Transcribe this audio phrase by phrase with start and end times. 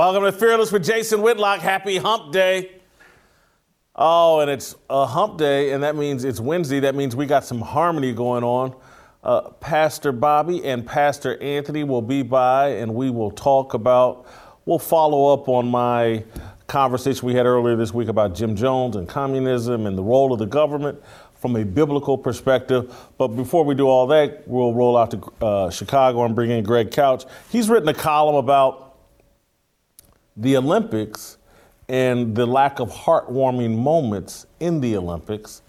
[0.00, 0.22] Welcome.
[0.22, 1.60] To Fearless with Jason Whitlock.
[1.60, 2.70] Happy hump day.
[3.94, 6.80] Oh, and it's a hump day, and that means it's Wednesday.
[6.80, 8.74] That means we got some harmony going on.
[9.22, 14.26] Uh, Pastor Bobby and Pastor Anthony will be by, and we will talk about,
[14.64, 16.24] we'll follow up on my
[16.66, 20.38] conversation we had earlier this week about Jim Jones and communism and the role of
[20.38, 20.98] the government
[21.34, 22.90] from a biblical perspective.
[23.18, 26.64] But before we do all that, we'll roll out to uh, Chicago and bring in
[26.64, 27.26] Greg Couch.
[27.50, 28.89] He's written a column about
[30.40, 31.38] the Olympics
[31.88, 35.62] and the lack of heartwarming moments in the Olympics.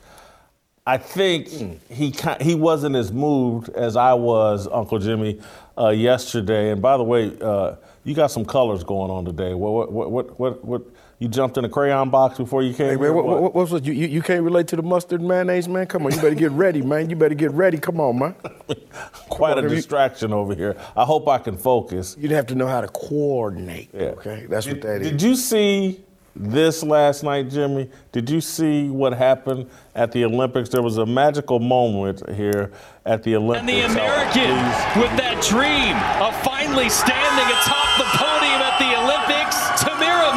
[0.86, 1.48] I think
[1.90, 5.40] he he wasn't as moved as I was, Uncle Jimmy,
[5.78, 6.72] uh, yesterday.
[6.72, 9.54] And by the way, uh, you got some colors going on today.
[9.54, 10.82] What what what what what?
[11.22, 12.90] You jumped in a crayon box before you came.
[12.90, 15.68] Hey man, what, what, what's what, you, you you can't relate to the mustard mayonnaise,
[15.68, 15.86] man?
[15.86, 17.12] Come on, you better get ready, man.
[17.12, 17.78] You better get ready.
[17.78, 18.36] Come on, man.
[19.30, 20.76] Quite on, a if you- distraction over here.
[20.98, 22.16] I hope I can focus.
[22.20, 23.90] You'd have to know how to coordinate.
[23.94, 24.02] Yeah.
[24.18, 25.12] Okay, that's Did, what that is.
[25.12, 26.04] did you see
[26.36, 27.92] this last night, Jimmy?
[28.12, 30.70] Did you see what happened at the Olympics?
[30.70, 32.72] There was a magical moment here
[33.06, 33.60] at the Olympics.
[33.60, 38.80] And the So, American please- with that dream of finally standing atop the podium at
[38.82, 40.34] the Olympics, Tamyra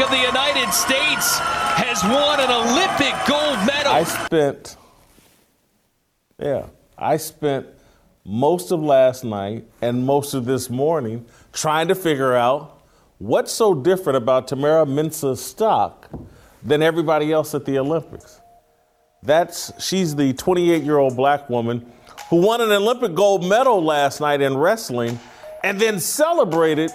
[0.00, 3.92] Of the United States has won an Olympic gold medal.
[3.92, 4.76] I spent,
[6.38, 7.66] yeah, I spent
[8.24, 12.80] most of last night and most of this morning trying to figure out
[13.18, 16.08] what's so different about Tamyra Mensah Stock
[16.62, 18.40] than everybody else at the Olympics.
[19.22, 21.92] That's she's the 28 year old black woman
[22.30, 25.20] who won an Olympic gold medal last night in wrestling
[25.62, 26.90] and then celebrated.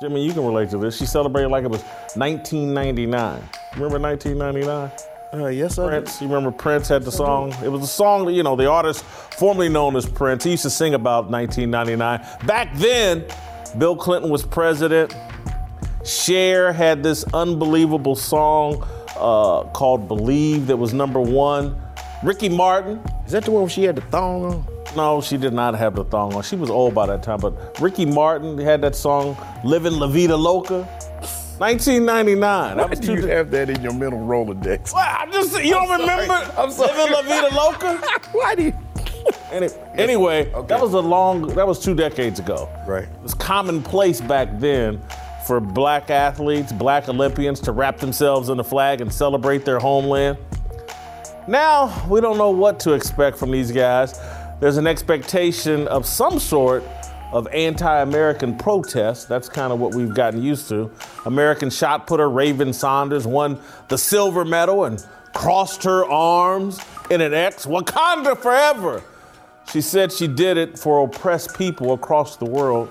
[0.00, 0.96] Jimmy, you can relate to this.
[0.96, 1.82] She celebrated like it was
[2.16, 3.40] 1999.
[3.74, 4.90] Remember 1999?
[5.32, 6.20] Uh, yes, I Prince.
[6.20, 7.54] You remember Prince had the song?
[7.62, 10.42] It was a song, you know, the artist formerly known as Prince.
[10.42, 12.46] He used to sing about 1999.
[12.46, 13.24] Back then,
[13.78, 15.14] Bill Clinton was president.
[16.04, 18.82] Cher had this unbelievable song
[19.16, 21.80] uh, called Believe that was number one.
[22.24, 24.73] Ricky Martin, Is that the one where she had the thong on?
[24.96, 26.42] No, she did not have the thong on.
[26.42, 30.36] She was old by that time, but Ricky Martin had that song Living La Vida
[30.36, 30.88] Loca.
[31.58, 32.76] 1999.
[32.76, 34.92] That Why do you have that in your mental Rolodex?
[34.92, 36.20] Well, I just you don't I'm sorry.
[36.22, 36.98] remember I'm sorry.
[36.98, 37.96] living La Vida Loca?
[38.32, 38.72] Why do you?
[39.52, 40.66] Any, anyway, Okay.
[40.66, 41.46] that was a long.
[41.54, 42.68] That was two decades ago.
[42.86, 43.04] Right.
[43.04, 45.00] It was commonplace back then
[45.46, 50.38] for black athletes, black Olympians to wrap themselves in the flag and celebrate their homeland.
[51.46, 54.18] Now we don't know what to expect from these guys.
[54.60, 56.84] There's an expectation of some sort
[57.32, 59.28] of anti-American protest.
[59.28, 60.90] That's kind of what we've gotten used to.
[61.26, 67.34] American shot putter Raven Saunders won the silver medal and crossed her arms in an
[67.34, 67.66] X.
[67.66, 69.02] Wakanda forever.
[69.72, 72.90] She said she did it for oppressed people across the world.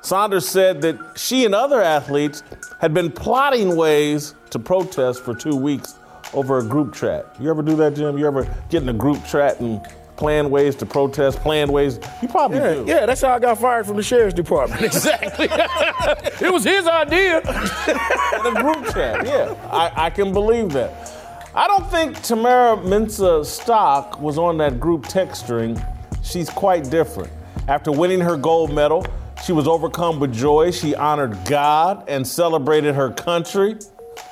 [0.00, 2.42] Saunders said that she and other athletes
[2.80, 5.94] had been plotting ways to protest for two weeks
[6.32, 7.36] over a group chat.
[7.38, 8.18] You ever do that, Jim?
[8.18, 9.80] You ever get in a group chat and
[10.18, 11.98] plan ways to protest, plan ways?
[12.20, 12.84] You probably Yeah, do.
[12.86, 14.82] yeah, that's how I got fired from the sheriff's department.
[14.88, 15.46] Exactly.
[16.46, 17.40] it was his idea.
[17.42, 19.24] the group chat.
[19.26, 21.14] Yeah, I, I can believe that.
[21.54, 25.80] I don't think Tamyra Mensah Stock was on that group text string.
[26.22, 27.32] She's quite different.
[27.68, 29.06] After winning her gold medal,
[29.44, 30.70] she was overcome with joy.
[30.72, 33.76] She honored God and celebrated her country.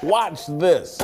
[0.02, 0.98] Watch this.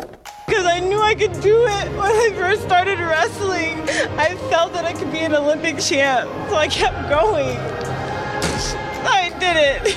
[0.46, 3.80] Because I knew I could do it when I first started wrestling.
[4.18, 7.58] I felt that I could be an Olympic champ, so I kept going.
[9.04, 9.94] I did it.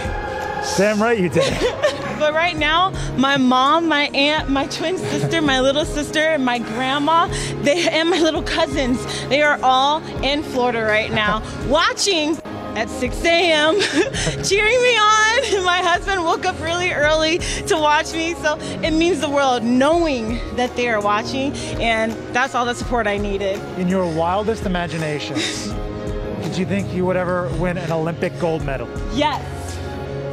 [0.78, 1.54] Damn right you did.
[2.18, 6.60] But right now, my mom, my aunt, my twin sister, my little sister, and my
[6.60, 7.28] grandma,
[7.62, 12.38] they and my little cousins, they are all in Florida right now, watching
[12.76, 13.80] at 6 a.m.,
[14.44, 15.64] cheering me on.
[15.66, 20.40] My husband woke up really early to watch me, so it means the world knowing
[20.56, 23.60] that they are watching, and that's all the support I needed.
[23.80, 25.68] In your wildest imaginations,
[26.44, 28.90] did you think you would ever win an Olympic gold medal?
[29.14, 29.42] Yes.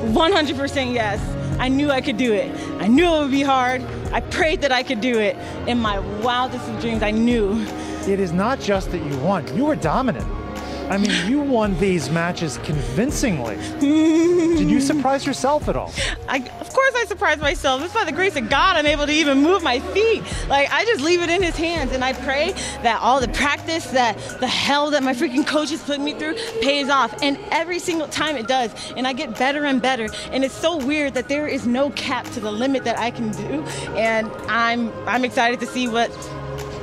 [0.03, 1.21] 100% yes.
[1.61, 2.51] I knew I could do it.
[2.81, 3.83] I knew it would be hard.
[4.13, 5.37] I prayed that I could do it.
[5.69, 7.65] In my wildest of dreams, I knew.
[8.09, 10.42] It is not just that you won, you were dominant.
[10.91, 13.57] I mean, you won these matches convincingly.
[13.81, 15.93] Did you surprise yourself at all?
[16.29, 17.83] I, of course, I surprised myself.
[17.83, 20.23] It's by the grace of God I'm able to even move my feet.
[20.49, 21.93] Like, I just leave it in His hands.
[21.93, 22.53] And I pray
[22.83, 26.89] that all the practice, that the hell that my freaking coaches put me through pays
[26.89, 27.23] off.
[27.23, 28.73] And every single time it does.
[28.97, 30.09] And I get better and better.
[30.31, 33.31] And it's so weird that there is no cap to the limit that I can
[33.33, 33.63] do.
[33.97, 36.11] And I'm, I'm excited to see what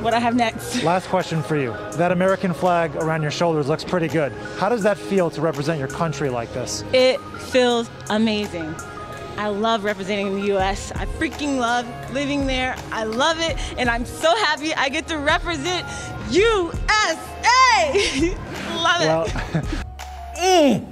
[0.01, 0.83] what I have next.
[0.83, 1.71] Last question for you.
[1.93, 4.31] That American flag around your shoulders looks pretty good.
[4.57, 6.83] How does that feel to represent your country like this?
[6.93, 7.19] It
[7.51, 8.75] feels amazing.
[9.37, 10.91] I love representing the US.
[10.93, 12.75] I freaking love living there.
[12.91, 13.57] I love it.
[13.77, 15.87] And I'm so happy I get to represent
[16.29, 16.67] USA.
[18.75, 19.07] love it.
[19.07, 19.25] Well,
[20.37, 20.85] mm.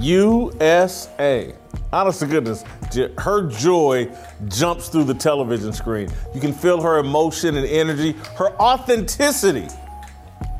[0.00, 1.54] USA.
[1.92, 2.68] Honest to goodness, j-
[3.18, 4.10] her joy
[4.48, 6.08] jumps through the television screen.
[6.34, 9.68] You can feel her emotion and energy, her authenticity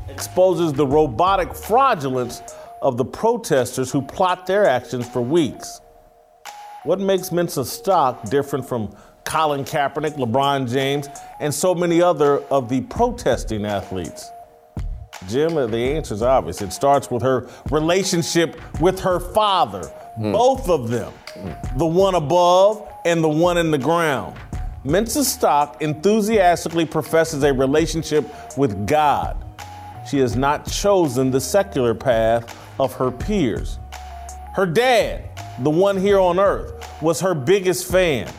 [0.09, 2.41] exposes the robotic fraudulence
[2.81, 5.81] of the protesters who plot their actions for weeks.
[6.83, 8.95] What makes Mensah Stock different from
[9.25, 11.07] Colin Kaepernick, LeBron James,
[11.39, 14.31] and so many other of the protesting athletes?
[15.27, 16.61] Jim, uh, the answer is obvious.
[16.61, 19.85] It starts with her relationship with her father,
[20.15, 20.31] hmm.
[20.31, 21.11] both of them,
[21.75, 24.37] the one above and the one in the ground.
[24.85, 28.25] Mensah Stock enthusiastically professes a relationship
[28.57, 29.43] with God.
[30.09, 33.79] She has not chosen the secular path of her peers.
[34.53, 35.29] Her dad,
[35.59, 38.31] the one here on earth, was her biggest fan.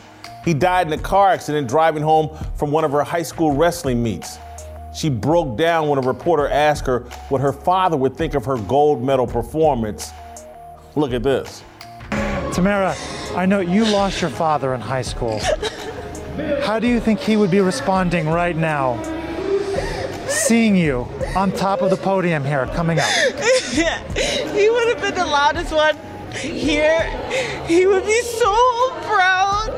[0.43, 4.01] He died in a car accident driving home from one of her high school wrestling
[4.01, 4.39] meets.
[4.93, 8.57] She broke down when a reporter asked her what her father would think of her
[8.57, 10.11] gold medal performance.
[10.95, 11.63] Look at this.
[12.59, 12.93] Tamyra,
[13.37, 15.39] I know you lost your father in high school.
[16.63, 19.01] How do you think he would be responding right now?
[20.27, 21.07] Seeing you
[21.37, 23.05] on top of the podium here coming up.
[23.71, 25.97] he would have been the loudest one
[26.33, 27.01] here.
[27.65, 29.69] He would be so proud.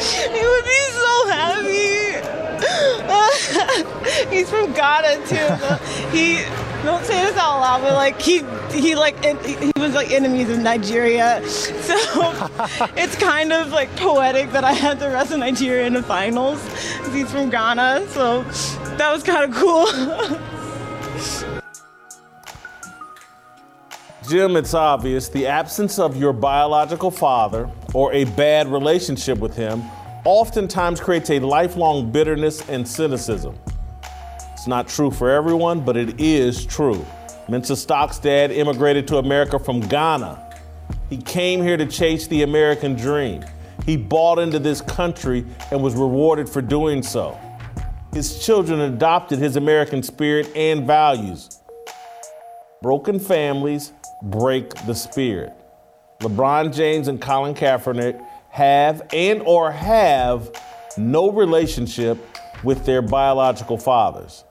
[0.00, 1.98] He would be so happy.
[4.34, 6.16] He's from Ghana too.
[6.16, 6.44] he
[6.82, 8.40] don't say this out loud, but like he
[8.72, 11.42] he like en- he was like enemies of Nigeria.
[11.88, 11.96] So
[12.96, 16.62] it's kind of like poetic that I had the rest of Nigeria in the finals.
[17.12, 18.42] He's from Ghana, so
[18.96, 19.86] that was kind of cool.
[24.28, 29.82] Jim, it's obvious the absence of your biological father or a bad relationship with him
[30.24, 33.58] oftentimes creates a lifelong bitterness and cynicism.
[34.52, 37.06] It's not true for everyone, but it is true.
[37.48, 40.54] Mensah Stock's dad immigrated to America from Ghana.
[41.08, 43.42] He came here to chase the American dream.
[43.86, 47.38] He bought into this country and was rewarded for doing so.
[48.12, 51.60] His children adopted his American spirit and values.
[52.82, 53.92] Broken families
[54.22, 55.52] break the spirit.
[56.20, 60.50] LeBron James and Colin Kaepernick have and or have
[60.98, 62.18] no relationship
[62.62, 64.44] with their biological fathers.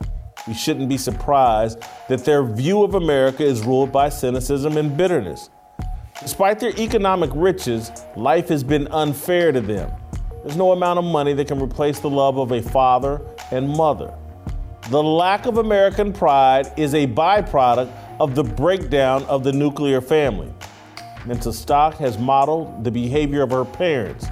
[0.47, 5.49] We shouldn't be surprised that their view of America is ruled by cynicism and bitterness.
[6.21, 9.91] Despite their economic riches, life has been unfair to them.
[10.43, 13.21] There's no amount of money that can replace the love of a father
[13.51, 14.13] and mother.
[14.89, 17.91] The lack of American pride is a byproduct
[18.21, 20.51] of the breakdown of the nuclear family.
[21.25, 24.27] Mensah Stock has modeled the behavior of her parents.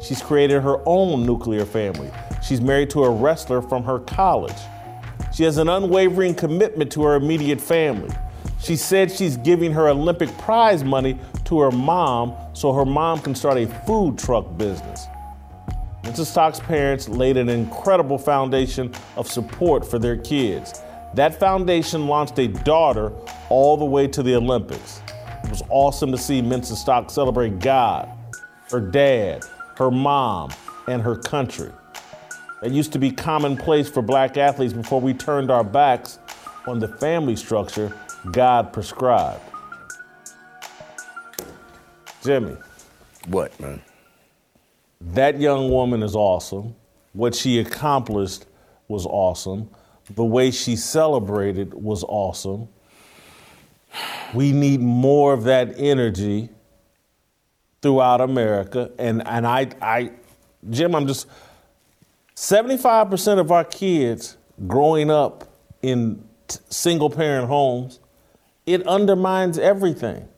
[0.00, 2.10] She's created her own nuclear family.
[2.40, 4.54] She's married to a wrestler from her college.
[5.36, 8.08] She has an unwavering commitment to her immediate family.
[8.58, 13.34] She said she's giving her Olympic prize money to her mom so her mom can
[13.34, 15.06] start a food truck business.
[16.04, 20.80] Mensah Stock's parents laid an incredible foundation of support for their kids.
[21.12, 23.12] That foundation launched a daughter
[23.50, 25.02] all the way to the Olympics.
[25.44, 28.08] It was awesome to see Mensah Stock celebrate God,
[28.70, 29.44] her dad,
[29.76, 30.50] her mom,
[30.88, 31.72] and her country.
[32.66, 36.18] That used to be commonplace for black athletes before we turned our backs
[36.66, 37.96] on the family structure
[38.32, 39.40] God prescribed.
[42.24, 42.56] Jimmy,
[43.28, 43.80] What, man?
[45.00, 46.74] that young woman is awesome.
[47.12, 48.46] What she accomplished
[48.88, 49.70] was awesome.
[50.16, 52.66] The way she celebrated was awesome.
[54.34, 56.48] We need more of that energy
[57.80, 58.90] throughout America.
[58.98, 60.10] And, and I, I,
[60.68, 61.28] Jim, I'm just
[62.36, 65.48] 75% of our kids growing up
[65.82, 67.98] in t- single parent homes,
[68.66, 70.28] it undermines everything.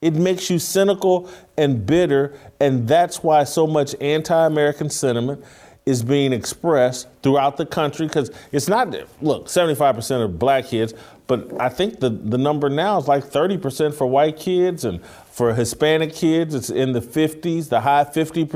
[0.00, 5.44] It makes you cynical and bitter, and that's why so much anti American sentiment
[5.86, 10.94] is being expressed throughout the country because it's not, look, 75% of black kids,
[11.26, 15.54] but I think the, the number now is like 30% for white kids, and for
[15.54, 18.46] Hispanic kids, it's in the 50s, the high 50%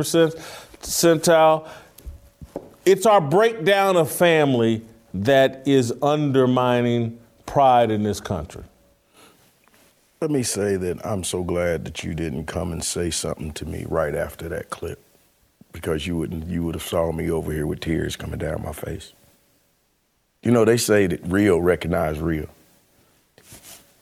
[0.81, 1.69] percentile.
[2.89, 4.81] It's our breakdown of family
[5.13, 8.65] that is undermining pride in this country.
[10.23, 13.67] Let me say that I'm so glad that you didn't come and say something to
[13.67, 15.05] me right after that clip.
[15.71, 18.73] because you wouldn't you would have saw me over here with tears coming down my
[18.73, 19.13] face.
[20.43, 22.49] You know, they say that real recognize real.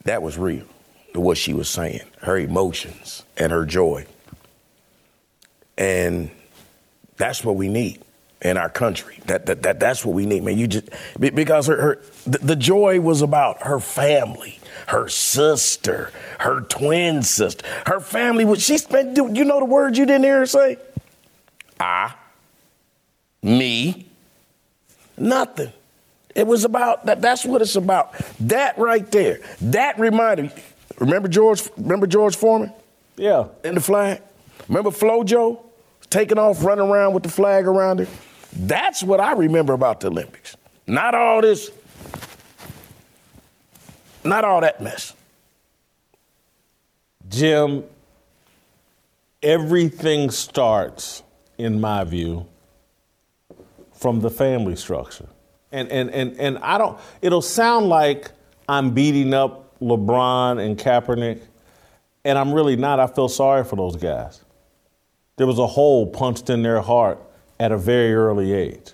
[0.05, 0.65] That was real,
[1.13, 4.05] what she was saying, her emotions and her joy.
[5.77, 6.31] And
[7.17, 8.01] that's what we need
[8.41, 9.19] in our country.
[9.25, 10.57] That, that, that that's what we need, man.
[10.57, 10.89] You just
[11.19, 17.65] because her, her the, the joy was about her family, her sister, her twin sister,
[17.87, 18.55] her family.
[18.59, 20.77] She spent, you know the words you didn't hear her say?
[21.79, 22.13] I,
[23.41, 24.07] me,
[25.17, 25.71] nothing.
[26.35, 27.19] It was about that.
[27.19, 28.13] That's what it's about.
[28.41, 29.39] That right there.
[29.61, 30.63] That reminded me.
[30.99, 31.67] Remember George?
[31.77, 32.71] Remember George Foreman?
[33.15, 33.47] Yeah.
[33.63, 34.21] In the flag.
[34.67, 35.59] Remember FloJo
[36.09, 38.09] taking off, running around with the flag around it.
[38.53, 40.55] That's what I remember about the Olympics.
[40.87, 41.71] Not all this.
[44.23, 45.13] Not all that mess.
[47.29, 47.83] Jim,
[49.43, 51.23] everything starts,
[51.57, 52.45] in my view,
[53.93, 55.27] from the family structure.
[55.71, 58.31] And, and, and, and I don't, it'll sound like
[58.69, 61.41] I'm beating up LeBron and Kaepernick,
[62.23, 62.99] and I'm really not.
[62.99, 64.41] I feel sorry for those guys.
[65.35, 67.19] There was a hole punched in their heart
[67.59, 68.93] at a very early age.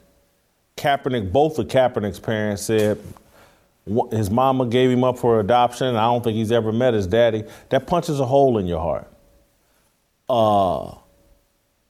[0.78, 3.00] Kaepernick, both of Kaepernick's parents said
[4.12, 7.44] his mama gave him up for adoption, I don't think he's ever met his daddy.
[7.70, 9.08] That punches a hole in your heart.
[10.30, 10.96] Uh,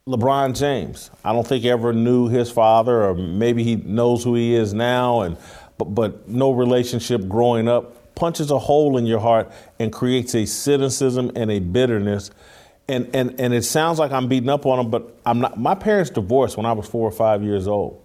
[0.08, 4.56] LeBron James, I don't think ever knew his father, or maybe he knows who he
[4.56, 5.38] is now, and
[5.78, 10.46] but, but no relationship growing up punches a hole in your heart and creates a
[10.46, 12.32] cynicism and a bitterness.
[12.88, 15.58] And, and, and it sounds like I'm beating up on them, but I'm not.
[15.58, 18.04] My parents divorced when I was four or five years old.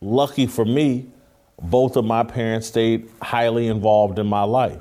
[0.00, 1.06] Lucky for me,
[1.60, 4.80] both of my parents stayed highly involved in my life.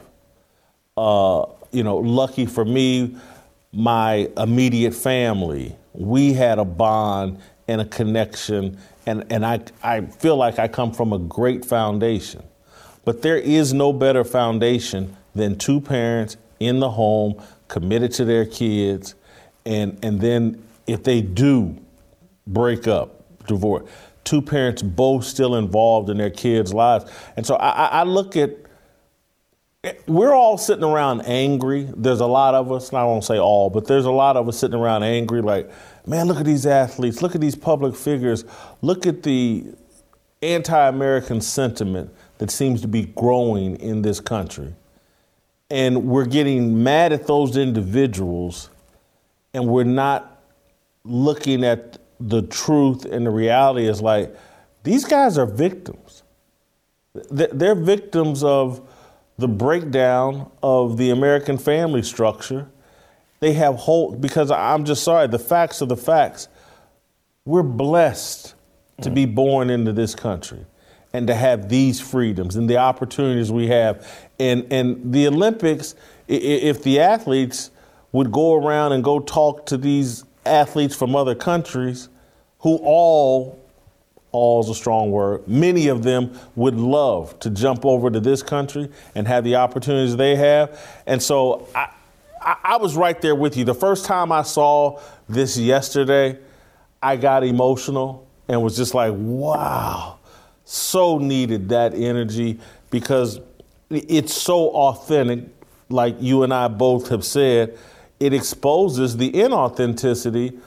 [0.95, 3.15] Uh, you know, lucky for me,
[3.73, 10.37] my immediate family, we had a bond and a connection, and, and I, I feel
[10.37, 12.43] like I come from a great foundation.
[13.03, 18.45] But there is no better foundation than two parents in the home, committed to their
[18.45, 19.15] kids,
[19.65, 21.77] and, and then if they do
[22.47, 23.89] break up, divorce,
[24.23, 27.09] two parents both still involved in their kids' lives.
[27.37, 28.51] And so I, I look at
[30.07, 31.87] we're all sitting around angry.
[31.95, 34.47] There's a lot of us, and I won't say all, but there's a lot of
[34.47, 35.69] us sitting around angry, like,
[36.07, 38.45] man, look at these athletes, look at these public figures,
[38.81, 39.65] look at the
[40.41, 44.73] anti American sentiment that seems to be growing in this country.
[45.69, 48.69] And we're getting mad at those individuals,
[49.53, 50.41] and we're not
[51.03, 54.35] looking at the truth and the reality is like,
[54.83, 56.23] these guys are victims.
[57.31, 58.87] They're victims of
[59.37, 62.67] the breakdown of the American family structure.
[63.39, 66.47] They have hope because I'm just sorry, the facts are the facts.
[67.45, 68.55] We're blessed
[69.01, 69.35] to be mm-hmm.
[69.35, 70.65] born into this country
[71.13, 74.24] and to have these freedoms and the opportunities we have.
[74.39, 75.95] And, and the Olympics,
[76.27, 77.71] if the athletes
[78.11, 82.09] would go around and go talk to these athletes from other countries
[82.59, 83.59] who all
[84.35, 85.47] all is a strong word.
[85.47, 90.17] Many of them would love to jump over to this country and have the opportunities
[90.17, 90.77] they have.
[91.05, 91.89] And so I,
[92.41, 93.63] I, I, was right there with you.
[93.63, 94.99] The first time I saw
[95.29, 96.37] this yesterday,
[97.01, 100.19] I got emotional and was just like, wow,
[100.65, 103.39] so needed that energy because
[103.89, 105.45] it's so authentic,
[105.89, 107.77] like you and I both have said.
[108.19, 110.59] It exposes the inauthenticity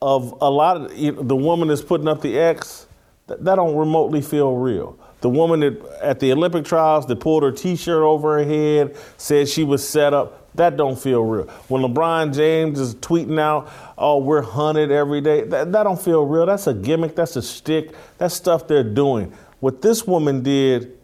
[0.00, 2.86] of a lot of you know, the woman that's putting up the X.
[3.26, 4.98] That, that don't remotely feel real.
[5.20, 9.48] The woman that at the Olympic trials that pulled her T-shirt over her head said
[9.48, 10.54] she was set up.
[10.56, 11.46] That don't feel real.
[11.68, 16.24] When LeBron James is tweeting out, "Oh, we're hunted every day," that, that don't feel
[16.24, 16.46] real.
[16.46, 17.16] That's a gimmick.
[17.16, 17.94] That's a stick.
[18.18, 19.32] That's stuff they're doing.
[19.60, 20.98] What this woman did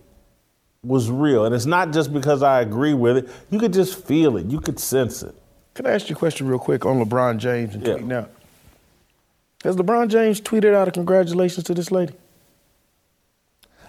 [0.83, 3.29] was real, and it's not just because I agree with it.
[3.51, 4.47] You could just feel it.
[4.47, 5.35] You could sense it.
[5.75, 7.95] Can I ask you a question real quick on LeBron James and yeah.
[7.95, 8.31] tweeting out?
[9.63, 12.15] Has LeBron James tweeted out a congratulations to this lady?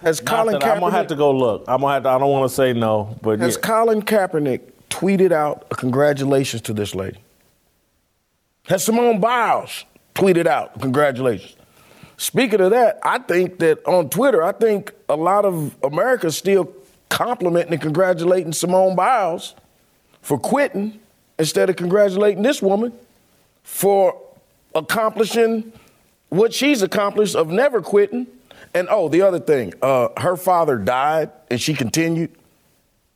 [0.02, 0.72] Has Not Colin Kaepernick?
[0.72, 1.64] I'm gonna have to go look.
[1.66, 3.60] I'm gonna have to, I don't want to say no, but has yeah.
[3.62, 7.18] Colin Kaepernick tweeted out a congratulations to this lady?
[8.64, 9.84] Has Simone Biles
[10.14, 11.56] tweeted out congratulations?
[12.18, 16.72] Speaking of that, I think that on Twitter, I think a lot of America's still
[17.12, 19.54] complimenting and congratulating Simone Biles
[20.22, 20.98] for quitting
[21.38, 22.92] instead of congratulating this woman
[23.62, 24.18] for
[24.74, 25.72] accomplishing
[26.30, 28.26] what she's accomplished of never quitting.
[28.74, 32.30] And oh, the other thing, uh, her father died and she continued.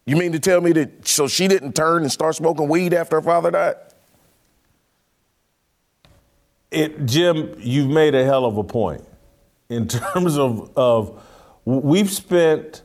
[0.04, 3.16] You mean to tell me that so she didn't turn and start smoking weed after
[3.16, 3.76] her father died?
[6.70, 9.02] it, Jim, you've made a hell of a point
[9.68, 11.22] in terms of of
[11.64, 12.82] we've spent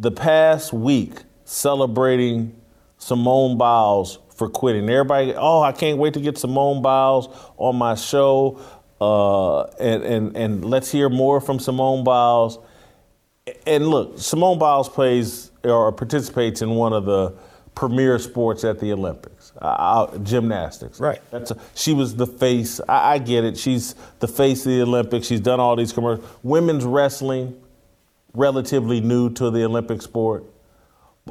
[0.00, 2.58] the past week celebrating
[2.96, 4.88] Simone Biles for quitting.
[4.88, 7.28] Everybody, oh, I can't wait to get Simone Biles
[7.58, 8.58] on my show,
[9.00, 12.58] uh, and and and let's hear more from Simone Biles.
[13.66, 17.34] And look, Simone Biles plays or participates in one of the
[17.74, 21.00] premier sports at the Olympics, uh, gymnastics.
[21.00, 21.20] Right.
[21.30, 22.80] That's a, she was the face.
[22.88, 23.58] I, I get it.
[23.58, 25.26] She's the face of the Olympics.
[25.26, 26.28] She's done all these commercials.
[26.42, 27.60] Women's wrestling,
[28.34, 30.44] relatively new to the Olympic sport.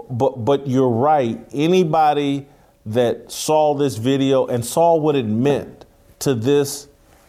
[0.09, 1.39] But but you're right.
[1.53, 2.47] Anybody
[2.85, 5.85] that saw this video and saw what it meant
[6.19, 6.87] to this,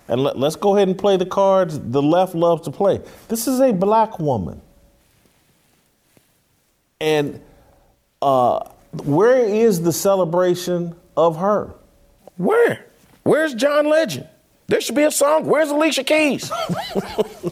[0.09, 3.01] and let, us go ahead and play the cards the left loves to play.
[3.29, 4.61] This is a black woman,
[7.01, 7.41] and
[8.23, 8.69] uh,
[9.05, 11.75] where is the celebration of her?
[12.37, 12.87] Where?
[13.23, 14.29] Where's John Legend?
[14.67, 15.47] There should be a song.
[15.47, 16.51] Where's Alicia Keys?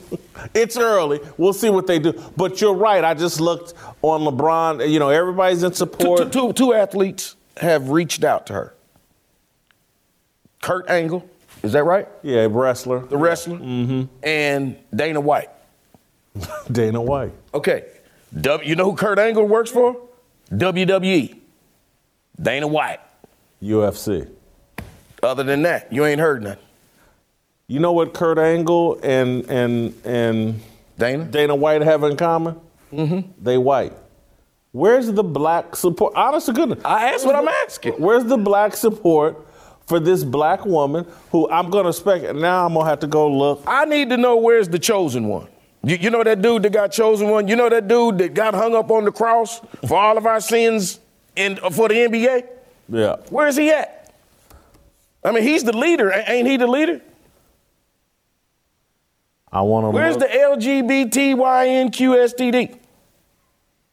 [0.54, 1.20] it's early.
[1.36, 2.12] We'll see what they do.
[2.36, 3.04] But you're right.
[3.04, 4.90] I just looked on LeBron.
[4.90, 6.32] You know, everybody's in support.
[6.32, 8.74] Two, two, two athletes have reached out to her.
[10.60, 11.28] Kurt Angle,
[11.62, 12.08] is that right?
[12.22, 13.00] Yeah, wrestler.
[13.00, 13.58] The wrestler.
[13.58, 14.04] Mm-hmm.
[14.22, 15.50] And Dana White.
[16.72, 17.32] Dana White.
[17.54, 17.84] Okay.
[18.40, 19.96] W, you know who Kurt Angle works for?
[20.50, 21.38] WWE.
[22.40, 23.00] Dana White.
[23.62, 24.28] UFC.
[25.22, 26.62] Other than that, you ain't heard nothing.
[27.70, 30.60] You know what Kurt Angle and and and
[30.98, 32.58] Dana Dana White have in common?
[32.90, 33.30] Mm-hmm.
[33.44, 33.92] They white.
[34.72, 36.14] Where's the black support?
[36.14, 36.82] Honest to goodness.
[36.82, 37.92] I asked what I'm asking.
[37.94, 39.46] Where's the black support
[39.86, 43.62] for this black woman who I'm gonna spec now I'm gonna have to go look.
[43.66, 45.48] I need to know where's the chosen one.
[45.84, 47.48] You, you know that dude that got chosen one?
[47.48, 50.40] You know that dude that got hung up on the cross for all of our
[50.40, 51.00] sins
[51.36, 52.48] in for the NBA?
[52.88, 53.16] Yeah.
[53.28, 54.14] Where's he at?
[55.22, 56.10] I mean, he's the leader.
[56.26, 57.02] Ain't he the leader?
[59.52, 59.90] I want to.
[59.90, 60.30] Where's look.
[60.30, 62.78] the LGBTYNQSTD?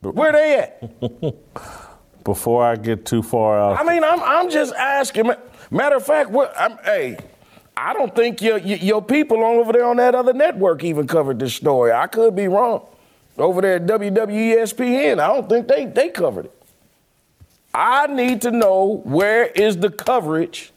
[0.01, 1.01] Where they at?
[2.23, 3.79] Before I get too far out.
[3.79, 5.31] I mean, I'm, I'm just asking.
[5.71, 7.17] Matter of fact, what, I'm, hey,
[7.77, 11.55] I don't think your, your people over there on that other network even covered this
[11.55, 11.91] story.
[11.91, 12.85] I could be wrong.
[13.37, 16.63] Over there at WWESPN, I don't think they, they covered it.
[17.73, 20.71] I need to know where is the coverage.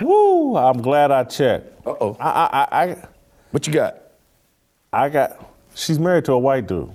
[0.00, 0.56] Woo!
[0.56, 1.86] I'm glad I checked.
[1.86, 2.16] Uh oh.
[2.18, 3.08] I, I, I,
[3.50, 3.96] what you got?
[4.92, 5.52] I got.
[5.74, 6.90] She's married to a white dude,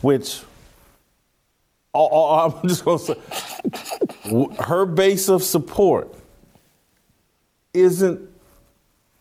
[0.00, 0.42] which
[1.92, 3.14] oh, oh, I'm just gonna say
[4.60, 6.14] her base of support
[7.72, 8.20] isn't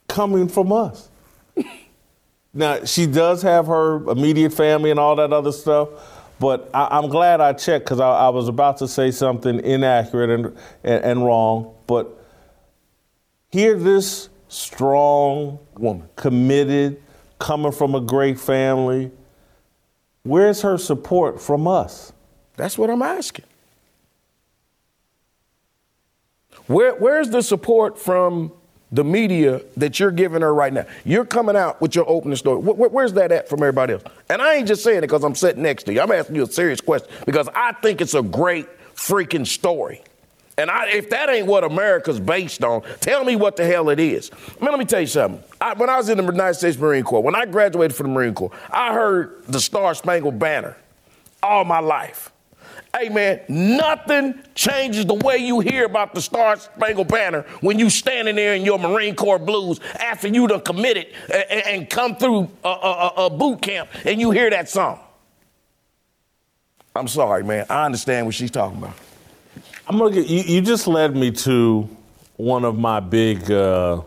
[0.07, 1.09] coming from us.
[2.53, 5.89] now she does have her immediate family and all that other stuff,
[6.43, 10.29] but I, am glad I checked because I, I, was about to say something inaccurate
[10.29, 10.47] and,
[10.83, 11.73] and, and wrong.
[11.87, 12.21] But
[13.49, 17.01] hear this strong woman, committed,
[17.39, 19.09] coming from a great family.
[20.23, 22.11] Where's her support from us?
[22.57, 23.45] That's what I'm asking.
[26.67, 28.51] Where, where's the support from
[28.93, 30.85] the media that you're giving her right now?
[31.03, 32.59] You're coming out with your opening story.
[32.59, 34.03] Where, where's that at from everybody else?
[34.29, 35.99] And I ain't just saying it because I'm sitting next to you.
[35.99, 40.03] I'm asking you a serious question because I think it's a great freaking story.
[40.57, 43.99] And I, if that ain't what America's based on, tell me what the hell it
[43.99, 44.31] is.
[44.61, 45.43] Man, let me tell you something.
[45.59, 48.13] I, when I was in the United States Marine Corps, when I graduated from the
[48.13, 50.77] Marine Corps, I heard the Star Spangled Banner
[51.41, 52.31] all my life.
[52.95, 57.89] Hey man, nothing changes the way you hear about the Star Spangled Banner when you
[57.89, 62.51] standing there in your Marine Corps blues after you done committed and, and come through
[62.63, 64.99] a, a, a boot camp and you hear that song.
[66.95, 67.65] I'm sorry, man.
[67.67, 68.95] I understand what she's talking about.
[69.87, 70.41] I'm gonna get you.
[70.41, 71.89] You just led me to
[72.35, 74.01] one of my big uh,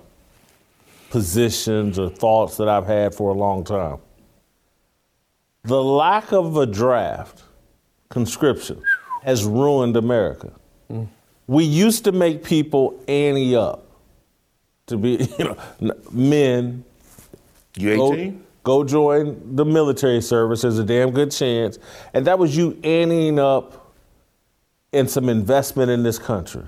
[1.10, 3.98] positions or thoughts that I've had for a long time.
[5.64, 7.42] The lack of a draft
[8.08, 8.82] conscription
[9.22, 10.52] has ruined America.
[10.90, 11.08] Mm.
[11.46, 13.86] We used to make people ante up
[14.86, 16.84] to be, you know, men.
[17.76, 18.32] You 18?
[18.62, 20.62] Go, go join the military service.
[20.62, 21.78] There's a damn good chance.
[22.14, 23.94] And that was you anteing up
[24.92, 26.64] and some investment in this country.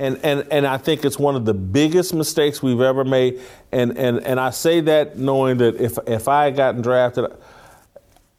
[0.00, 3.40] And, and, and I think it's one of the biggest mistakes we've ever made.
[3.70, 7.30] And, and, and I say that knowing that if, if I had gotten drafted,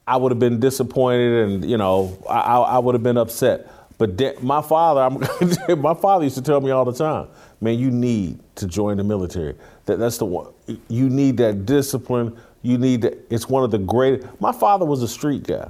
[0.08, 3.72] I would have been disappointed and, you know, I, I would have been upset.
[3.98, 7.28] But de- my father, I'm, my father used to tell me all the time,
[7.62, 9.56] man, you need to join the military.
[9.86, 10.54] That, that's the one.
[10.89, 12.38] You need that discipline.
[12.63, 13.18] You need that.
[13.32, 14.24] It's one of the great.
[14.41, 15.70] My father was a street guy.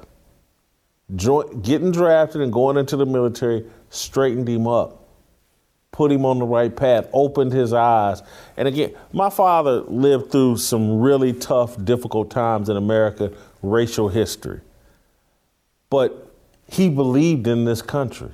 [1.16, 5.08] join, getting drafted and going into the military straightened him up,
[5.92, 8.24] put him on the right path, opened his eyes.
[8.58, 13.32] And again, my father lived through some really tough, difficult times in America,
[13.72, 14.62] racial history.
[15.90, 16.32] But
[16.68, 18.32] he believed in this country.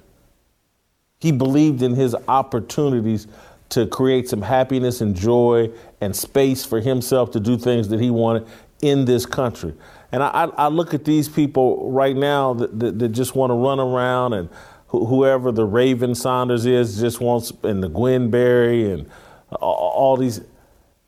[1.20, 3.28] He believed in his opportunities
[3.70, 5.70] to create some happiness and joy
[6.02, 8.48] and space for himself to do things that he wanted
[8.82, 9.74] in this country.
[10.12, 13.54] And I, I look at these people right now that, that, that just want to
[13.54, 14.50] run around and
[14.88, 19.10] wh- whoever the Raven Saunders is just wants, and the Gwen Berry and
[19.52, 20.42] all, all these,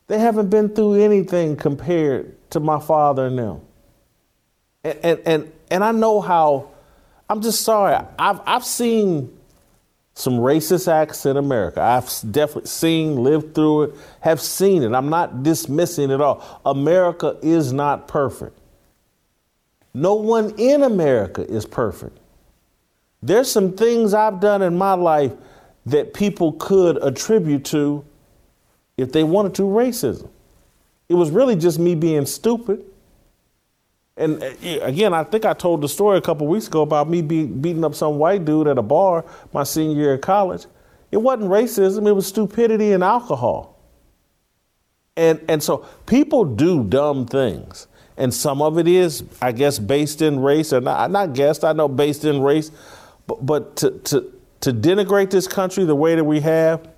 [0.06, 3.60] they haven't been through anything compared to my father and them.
[4.84, 6.70] And, and, and, and I know how,
[7.28, 9.36] I'm just sorry, I've, I've seen
[10.14, 11.80] some racist acts in America.
[11.82, 14.92] I've definitely seen, lived through it, have seen it.
[14.92, 16.60] I'm not dismissing it all.
[16.64, 18.56] America is not perfect.
[19.92, 22.18] No one in America is perfect.
[23.22, 25.32] There's some things I've done in my life
[25.86, 28.04] that people could attribute to,
[28.96, 30.28] if they wanted to, racism.
[31.08, 32.84] It was really just me being stupid.
[34.16, 37.22] And uh, again, I think I told the story a couple weeks ago about me
[37.22, 40.66] be, beating up some white dude at a bar my senior year of college.
[41.10, 43.80] It wasn't racism, it was stupidity and alcohol.
[45.16, 50.22] And, and so people do dumb things and some of it is, I guess, based
[50.22, 52.70] in race, or not, not guessed, I know based in race,
[53.26, 56.88] but, but to, to, to denigrate this country the way that we have,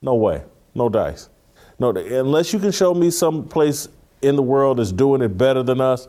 [0.00, 0.42] no way,
[0.74, 1.28] no dice.
[1.78, 3.88] No, unless you can show me some place
[4.24, 6.08] in the world is doing it better than us,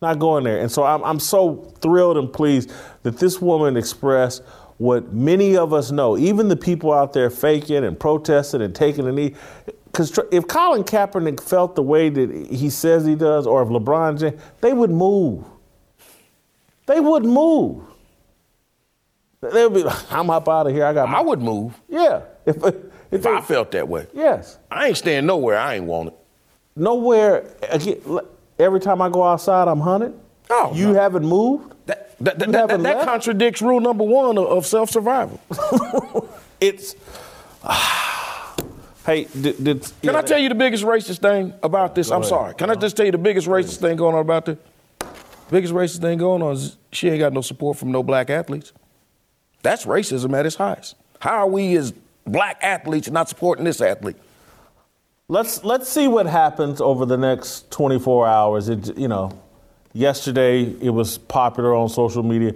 [0.00, 0.60] not going there.
[0.60, 4.42] And so I'm, I'm so thrilled and pleased that this woman expressed
[4.78, 9.06] what many of us know, even the people out there faking and protesting and taking
[9.06, 9.34] a knee
[9.94, 14.18] because if Colin Kaepernick felt the way that he says he does, or if LeBron
[14.18, 15.44] James, they would move.
[16.86, 17.84] They would move.
[19.40, 20.84] They would be like, I'm up out of here.
[20.84, 21.08] I got.
[21.08, 21.80] I would move.
[21.88, 22.22] Yeah.
[22.44, 22.74] If, if,
[23.12, 24.08] if they, I felt that way.
[24.12, 24.58] Yes.
[24.68, 25.58] I ain't staying nowhere.
[25.58, 26.14] I ain't want it.
[26.76, 27.54] Nowhere.
[27.70, 28.00] Again,
[28.58, 30.18] every time I go outside, I'm hunted.
[30.50, 30.94] Oh, you no.
[30.94, 31.74] haven't moved.
[31.86, 35.40] That that, that, that, that contradicts rule number one of, of self survival.
[36.60, 36.94] it's.
[39.06, 42.10] Hey, did, did can yeah, I tell you the biggest racist thing about this?
[42.10, 42.28] I'm ahead.
[42.30, 42.54] sorry.
[42.54, 42.78] Can uh-huh.
[42.78, 44.56] I just tell you the biggest racist thing going on about this?
[45.50, 48.72] Biggest racist thing going on is she ain't got no support from no black athletes.
[49.60, 50.94] That's racism at its highest.
[51.20, 51.92] How are we as
[52.26, 54.16] black athletes not supporting this athlete?
[55.28, 58.68] Let's let's see what happens over the next 24 hours.
[58.68, 59.32] It, you know,
[59.94, 62.52] yesterday it was popular on social media,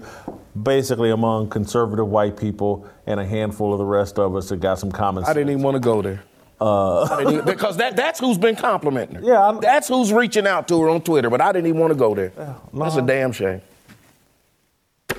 [0.61, 4.79] basically among conservative white people and a handful of the rest of us that got
[4.79, 5.31] some comments.
[5.31, 6.23] I didn't even want to go there.
[6.61, 9.23] Uh, because that, that's who's been complimenting her.
[9.23, 11.31] Yeah, I'm, that's who's reaching out to her on Twitter.
[11.31, 12.33] But I didn't even want to go there.
[12.37, 12.85] Yeah, no.
[12.85, 13.63] That's a damn shame.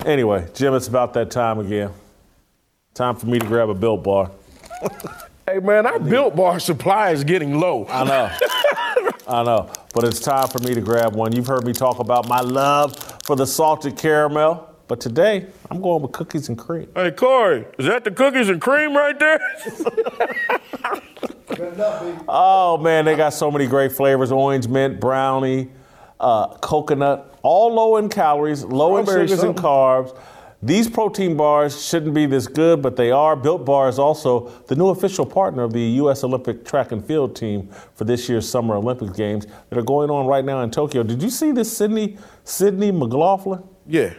[0.04, 1.90] Anyway, Jim, it's about that time again.
[2.94, 4.30] Time for me to grab a Built Bar.
[5.46, 7.86] hey man, our Built Bar supply is getting low.
[7.88, 8.30] I know.
[9.28, 9.70] I know.
[9.94, 11.32] But it's time for me to grab one.
[11.32, 14.66] You've heard me talk about my love for the salted caramel.
[14.88, 16.88] But today, I'm going with cookies and cream.
[16.96, 19.40] Hey, Corey, is that the cookies and cream right there?
[22.28, 25.70] oh, man, they got so many great flavors orange mint, brownie,
[26.18, 29.50] uh, coconut, all low in calories, low in sugars something.
[29.50, 30.16] and carbs.
[30.62, 33.34] These protein bars shouldn't be this good, but they are.
[33.34, 36.22] Built Bar is also the new official partner of the U.S.
[36.22, 40.26] Olympic track and field team for this year's Summer Olympic Games that are going on
[40.26, 41.02] right now in Tokyo.
[41.02, 43.62] Did you see this Sydney Sydney McLaughlin?
[43.86, 44.12] Yeah.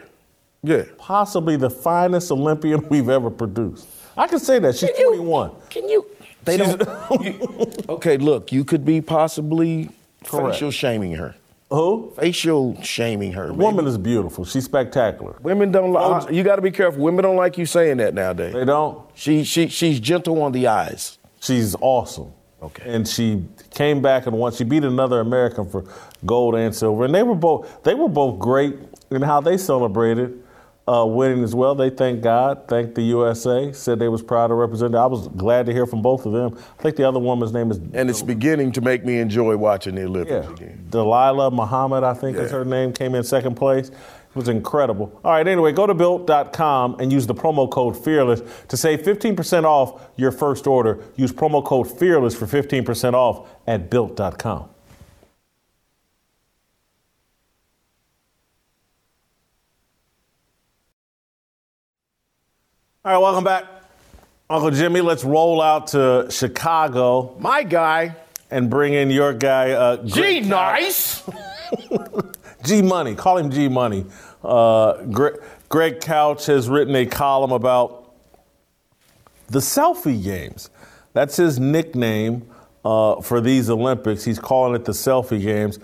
[0.63, 0.85] Yeah.
[0.97, 3.87] Possibly the finest Olympian we've ever produced.
[4.17, 4.75] I can say that.
[4.75, 5.51] She's can you, 21.
[5.69, 6.05] Can you?
[6.43, 6.81] They don't.
[7.21, 9.91] you, okay, look, you could be possibly
[10.25, 10.55] Correct.
[10.55, 11.35] facial shaming her.
[11.71, 12.11] Who?
[12.17, 13.53] Facial shaming her.
[13.53, 14.43] Woman is beautiful.
[14.43, 15.37] She's spectacular.
[15.41, 16.27] Women don't like.
[16.27, 17.01] Uh, you got to be careful.
[17.01, 18.53] Women don't like you saying that nowadays.
[18.53, 19.01] They don't.
[19.13, 21.17] She she she's gentle on the eyes.
[21.39, 22.33] She's awesome.
[22.61, 22.93] Okay.
[22.93, 24.51] And she came back and won.
[24.51, 25.85] She beat another American for
[26.25, 28.75] gold and silver, and they were both they were both great
[29.09, 30.43] in how they celebrated
[30.91, 31.73] uh, winning as well.
[31.73, 34.93] They thanked God, thanked the USA, said they was proud to represent.
[34.93, 36.57] I was glad to hear from both of them.
[36.79, 37.77] I think the other woman's name is.
[37.93, 40.53] And it's beginning to make me enjoy watching the Olympics yeah.
[40.53, 40.87] again.
[40.89, 42.43] Dalilah Muhammad, I think yeah.
[42.43, 43.87] is her name, came in second place.
[43.89, 45.19] It was incredible.
[45.25, 49.65] All right, anyway, go to built.com and use the promo code FEARLESS to save 15%
[49.65, 51.03] off your first order.
[51.15, 54.70] Use promo code FEARLESS for 15% off at built.com.
[63.03, 63.65] All right, welcome back.
[64.47, 67.35] Uncle Jimmy, let's roll out to Chicago.
[67.39, 68.15] My guy.
[68.51, 71.27] And bring in your guy, uh, G Nice.
[72.63, 73.15] G Money.
[73.15, 74.05] Call him G Money.
[74.43, 78.13] Uh, Greg, Greg Couch has written a column about
[79.47, 80.69] the selfie games.
[81.13, 82.47] That's his nickname
[82.85, 84.23] uh, for these Olympics.
[84.23, 85.79] He's calling it the selfie games.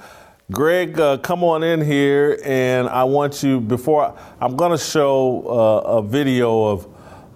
[0.51, 4.77] Greg, uh, come on in here, and I want you, before I, am going to
[4.77, 6.87] show uh, a video of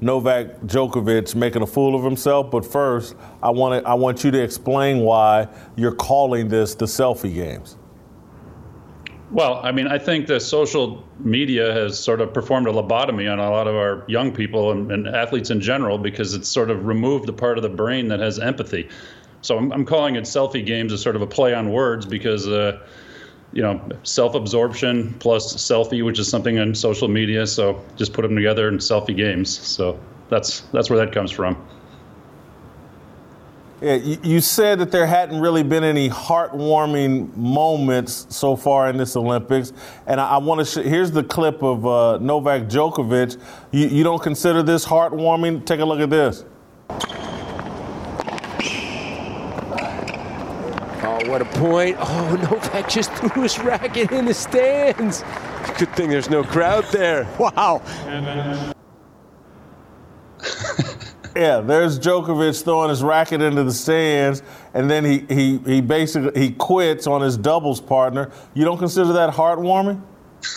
[0.02, 4.32] Novak Djokovic making a fool of himself, but first, I want, to, I want you
[4.32, 7.78] to explain why you're calling this the selfie games.
[9.30, 13.40] Well, I mean, I think the social media has sort of performed a lobotomy on
[13.40, 16.86] a lot of our young people and, and athletes in general because it's sort of
[16.86, 18.90] removed the part of the brain that has empathy.
[19.42, 22.48] So I'm, I'm calling it selfie games as sort of a play on words because,
[22.48, 22.86] uh,
[23.54, 27.46] you know, self-absorption plus selfie, which is something on social media.
[27.46, 29.58] So just put them together in selfie games.
[29.58, 31.58] So that's that's where that comes from.
[33.82, 39.16] Yeah, you said that there hadn't really been any heartwarming moments so far in this
[39.16, 39.74] Olympics,
[40.06, 40.66] and I, want to.
[40.66, 43.42] Sh- here's the clip of uh, Novak Djokovic.
[43.72, 45.66] You, you don't consider this heartwarming?
[45.66, 46.46] Take a look at this.
[51.32, 51.96] What a point.
[51.98, 55.24] Oh, Novak just threw his racket in the stands.
[55.80, 57.26] Good thing there's no crowd there.
[57.40, 57.82] Wow.
[61.36, 66.40] yeah, there's Djokovic throwing his racket into the stands, and then he, he, he basically
[66.40, 68.32] he quits on his doubles partner.
[68.54, 70.02] You don't consider that heartwarming?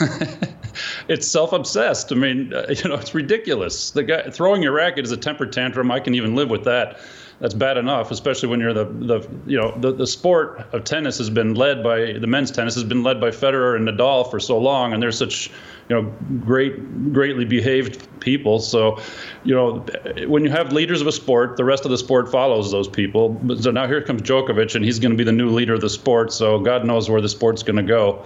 [1.09, 2.11] it's self-obsessed.
[2.11, 3.93] I mean, uh, you know, it's ridiculous.
[3.93, 5.91] The guy throwing your racket is a temper tantrum.
[5.91, 6.99] I can even live with that
[7.41, 11.19] that's bad enough, especially when you're the the you know the, the sport of tennis
[11.19, 14.39] has been led by the men's tennis has been led by Federer and Nadal for
[14.39, 15.51] so long, and they're such
[15.89, 16.03] you know
[16.41, 18.61] great greatly behaved people.
[18.61, 19.01] So
[19.43, 19.85] you know
[20.27, 23.41] when you have leaders of a sport, the rest of the sport follows those people.
[23.61, 25.91] So now here comes Djokovic, and he's going to be the new leader of the
[25.91, 26.33] sport.
[26.33, 28.25] So God knows where the sport's going to go.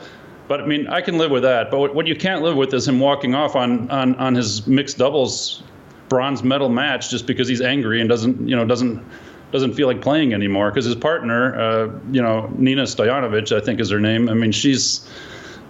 [0.48, 1.70] But I mean, I can live with that.
[1.70, 4.98] But what you can't live with is him walking off on on on his mixed
[4.98, 5.62] doubles
[6.08, 9.04] bronze medal match just because he's angry and doesn't you know doesn't
[9.50, 13.80] doesn't feel like playing anymore because his partner uh, you know Nina Stojanovic I think
[13.80, 15.08] is her name I mean she's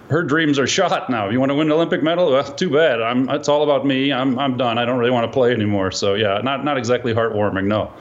[0.09, 1.29] her dreams are shot now.
[1.29, 2.31] You want to win an Olympic medal?
[2.31, 2.99] Well, too bad.
[2.99, 4.11] I'm, it's all about me.
[4.11, 4.79] I'm, I'm done.
[4.79, 5.91] I don't really want to play anymore.
[5.91, 7.65] So yeah, not not exactly heartwarming.
[7.65, 7.93] No.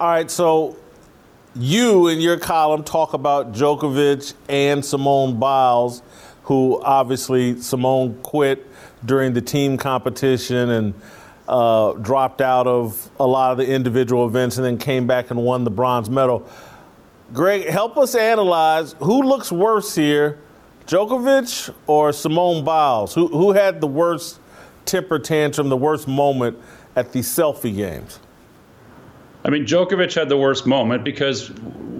[0.00, 0.30] All right.
[0.30, 0.76] So
[1.54, 6.02] you in your column talk about Djokovic and Simone Biles,
[6.44, 8.66] who obviously Simone quit
[9.04, 10.94] during the team competition and
[11.48, 15.42] uh, dropped out of a lot of the individual events and then came back and
[15.42, 16.48] won the bronze medal.
[17.32, 20.38] Greg, help us analyze who looks worse here,
[20.86, 23.14] Djokovic or Simone Biles?
[23.14, 24.38] Who, who had the worst
[24.84, 26.58] temper tantrum, the worst moment
[26.94, 28.18] at the selfie games?
[29.44, 31.50] I mean, Djokovic had the worst moment because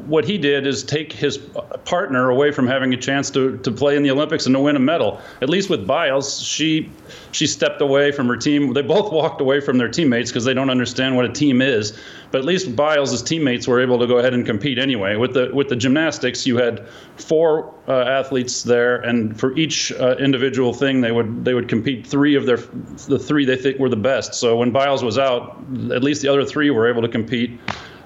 [0.06, 1.38] what he did is take his
[1.84, 4.76] partner away from having a chance to, to play in the Olympics and to win
[4.76, 5.20] a medal.
[5.40, 6.90] At least with Biles, she
[7.32, 8.72] she stepped away from her team.
[8.72, 11.98] They both walked away from their teammates because they don't understand what a team is.
[12.30, 15.16] But at least Biles' teammates were able to go ahead and compete anyway.
[15.16, 20.16] With the with the gymnastics, you had four uh, athletes there, and for each uh,
[20.16, 23.88] individual thing, they would they would compete three of their the three they think were
[23.90, 24.34] the best.
[24.34, 25.58] So when Biles was out,
[25.92, 27.58] at least the other three were able to compete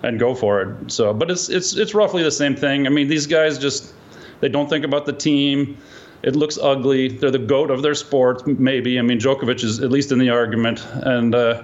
[0.02, 0.90] and go for it.
[0.90, 2.86] So, but it's it's it's roughly the same thing.
[2.86, 3.94] I mean, these guys just
[4.40, 5.76] they don't think about the team.
[6.22, 7.08] It looks ugly.
[7.08, 8.98] They're the goat of their sport, maybe.
[8.98, 11.34] I mean, Djokovic is at least in the argument, and.
[11.34, 11.62] Uh,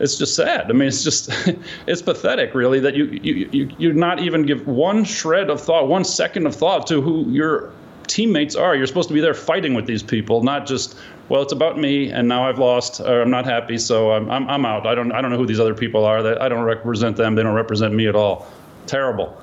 [0.00, 0.70] it's just sad.
[0.70, 1.30] I mean, it's just
[1.86, 5.88] it's pathetic, really, that you you you you not even give one shred of thought,
[5.88, 7.72] one second of thought to who your
[8.06, 8.74] teammates are.
[8.74, 10.96] You're supposed to be there fighting with these people, not just
[11.28, 14.48] well, it's about me, and now I've lost, or I'm not happy, so I'm I'm,
[14.48, 14.86] I'm out.
[14.86, 16.22] I don't I don't know who these other people are.
[16.22, 17.34] That I don't represent them.
[17.34, 18.46] They don't represent me at all.
[18.86, 19.36] Terrible.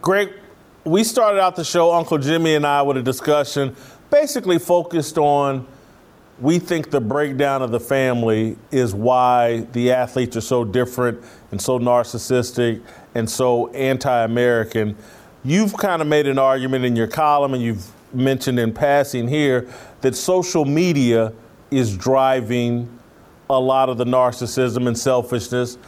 [0.00, 0.32] Greg,
[0.84, 3.76] we started out the show, Uncle Jimmy and I, with a discussion
[4.12, 5.66] basically focused on
[6.42, 11.62] we think the breakdown of the family is why the athletes are so different and
[11.62, 12.82] so narcissistic
[13.14, 14.96] and so anti American.
[15.44, 19.68] You've kind of made an argument in your column, and you've mentioned in passing here
[20.00, 21.32] that social media
[21.70, 22.98] is driving
[23.48, 25.78] a lot of the narcissism and selfishness.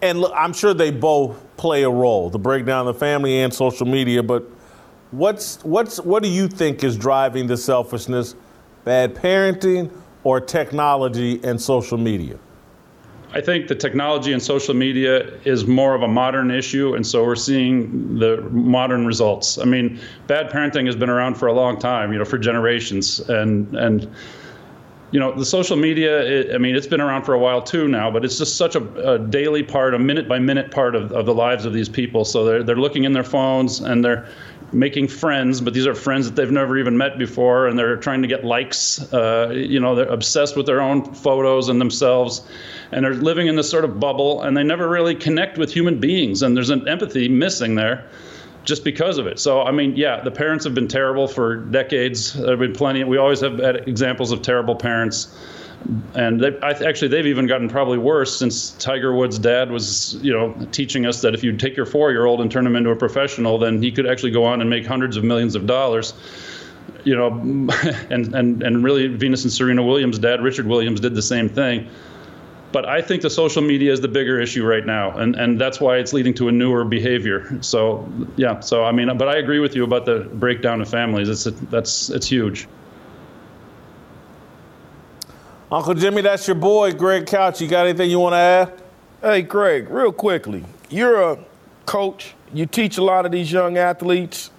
[0.00, 3.52] And look, I'm sure they both play a role, the breakdown of the family and
[3.52, 4.44] social media, but
[5.10, 8.34] what's, what's, what do you think is driving the selfishness?
[8.88, 9.90] Bad parenting,
[10.24, 12.38] or technology and social media?
[13.34, 17.22] I think the technology and social media is more of a modern issue, and so
[17.22, 19.58] we're seeing the modern results.
[19.58, 23.20] I mean, bad parenting has been around for a long time, you know, for generations,
[23.28, 24.10] and and
[25.10, 26.22] you know, the social media.
[26.22, 28.74] It, I mean, it's been around for a while too now, but it's just such
[28.74, 31.90] a, a daily part, a minute by minute part of, of the lives of these
[31.90, 32.24] people.
[32.24, 34.26] So they're they're looking in their phones and they're
[34.72, 38.22] making friends, but these are friends that they've never even met before, and they're trying
[38.22, 39.12] to get likes.
[39.12, 42.42] Uh, you know, they're obsessed with their own photos and themselves,
[42.92, 45.98] and they're living in this sort of bubble, and they never really connect with human
[45.98, 48.08] beings, and there's an empathy missing there.
[48.64, 49.38] Just because of it.
[49.38, 52.34] So, I mean, yeah, the parents have been terrible for decades.
[52.34, 53.02] There have been plenty.
[53.02, 55.34] We always have had examples of terrible parents
[56.14, 60.32] and they, I, actually they've even gotten probably worse since Tiger Woods' dad was, you
[60.32, 63.58] know, teaching us that if you take your four-year-old and turn him into a professional,
[63.58, 66.14] then he could actually go on and make hundreds of millions of dollars.
[67.04, 67.28] You know,
[68.10, 71.88] and and and really, Venus and Serena Williams' dad, Richard Williams, did the same thing.
[72.70, 75.80] But I think the social media is the bigger issue right now, and and that's
[75.80, 77.62] why it's leading to a newer behavior.
[77.62, 81.28] So yeah, so I mean, but I agree with you about the breakdown of families.
[81.28, 82.66] It's a, that's it's huge.
[85.70, 87.60] Uncle Jimmy, that's your boy, Greg Couch.
[87.60, 88.72] You got anything you want to add?
[89.20, 90.64] Hey, Greg, real quickly.
[90.88, 91.38] You're a
[91.84, 94.50] coach, you teach a lot of these young athletes.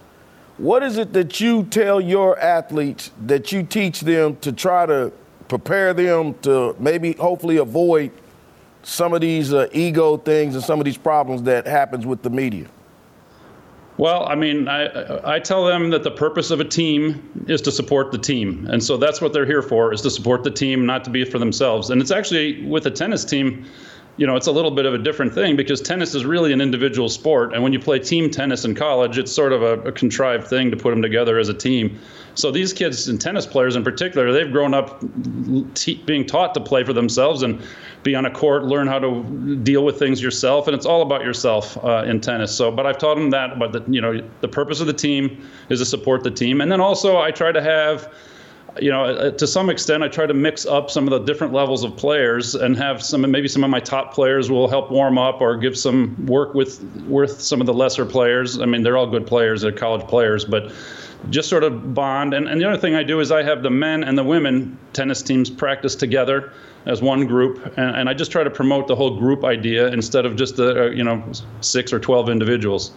[0.60, 5.12] What is it that you tell your athletes that you teach them to try to
[5.48, 8.12] prepare them to maybe hopefully avoid
[8.84, 12.30] some of these uh, ego things and some of these problems that happens with the
[12.30, 12.68] media?
[14.00, 17.72] Well, I mean, I, I tell them that the purpose of a team is to
[17.72, 18.66] support the team.
[18.72, 21.26] And so that's what they're here for, is to support the team, not to be
[21.26, 21.90] for themselves.
[21.90, 23.66] And it's actually with a tennis team,
[24.20, 26.60] you know, it's a little bit of a different thing because tennis is really an
[26.60, 27.54] individual sport.
[27.54, 30.70] And when you play team tennis in college, it's sort of a, a contrived thing
[30.72, 31.98] to put them together as a team.
[32.36, 35.02] So these kids and tennis players in particular, they've grown up
[35.74, 37.62] t- being taught to play for themselves and
[38.04, 41.24] be on a court, learn how to deal with things yourself, and it's all about
[41.24, 42.54] yourself uh, in tennis.
[42.54, 43.58] So, but I've taught them that.
[43.58, 46.70] But the, you know, the purpose of the team is to support the team, and
[46.70, 48.14] then also I try to have
[48.80, 51.54] you know, uh, to some extent, I try to mix up some of the different
[51.54, 55.18] levels of players and have some, maybe some of my top players will help warm
[55.18, 58.60] up or give some work with, with some of the lesser players.
[58.60, 60.72] I mean, they're all good players, they're college players, but
[61.30, 62.34] just sort of bond.
[62.34, 64.78] And, and the other thing I do is I have the men and the women
[64.94, 66.54] tennis teams practice together
[66.86, 70.26] as one group, and, and I just try to promote the whole group idea instead
[70.26, 71.22] of just the uh, you know
[71.62, 72.94] six or twelve individuals.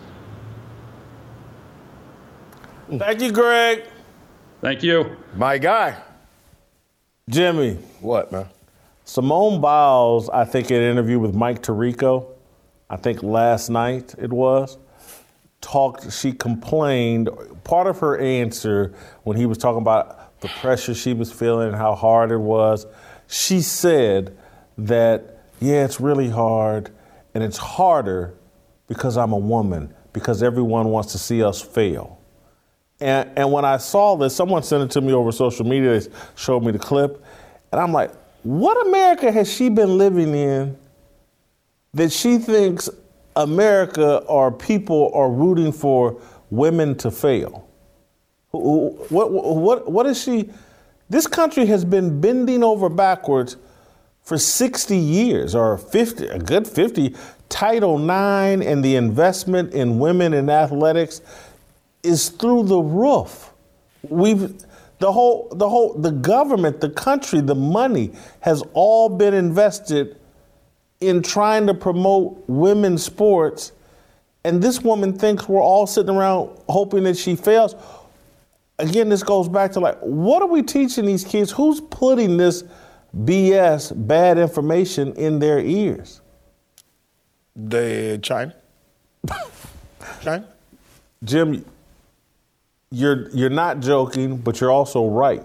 [2.88, 3.84] Thank you, Greg.
[4.62, 6.00] Thank you, my guy,
[7.28, 7.74] Jimmy.
[8.00, 8.46] What man?
[9.04, 12.28] Simone Biles, I think, in an interview with Mike Tirico,
[12.88, 14.78] I think last night it was,
[15.60, 16.12] talked.
[16.12, 17.28] She complained.
[17.64, 18.94] Part of her answer
[19.24, 22.86] when he was talking about the pressure she was feeling and how hard it was
[23.32, 24.36] she said
[24.76, 26.90] that, yeah, it's really hard,
[27.34, 28.34] and it's harder
[28.86, 32.18] because I'm a woman, because everyone wants to see us fail.
[33.02, 36.08] And, and when I saw this, someone sent it to me over social media, they
[36.36, 37.24] showed me the clip,
[37.72, 38.12] and I'm like,
[38.44, 40.78] what America has she been living in
[41.94, 42.88] that she thinks
[43.34, 47.68] America or people are rooting for women to fail?
[48.52, 50.50] What, what, what is she?
[51.10, 53.56] This country has been bending over backwards
[54.22, 57.16] for 60 years or 50, a good 50.
[57.48, 61.20] Title IX and the investment in women in athletics
[62.02, 63.52] is through the roof.
[64.08, 64.54] We've
[64.98, 70.16] the whole the whole the government, the country, the money has all been invested
[71.00, 73.72] in trying to promote women's sports.
[74.44, 77.76] And this woman thinks we're all sitting around hoping that she fails
[78.82, 81.50] again, this goes back to like, what are we teaching these kids?
[81.50, 82.64] Who's putting this
[83.16, 86.20] BS, bad information in their ears?
[87.54, 88.54] The China.
[90.22, 90.48] China.
[91.24, 91.64] Jim,
[92.92, 95.42] you're you're not joking, but you're also right.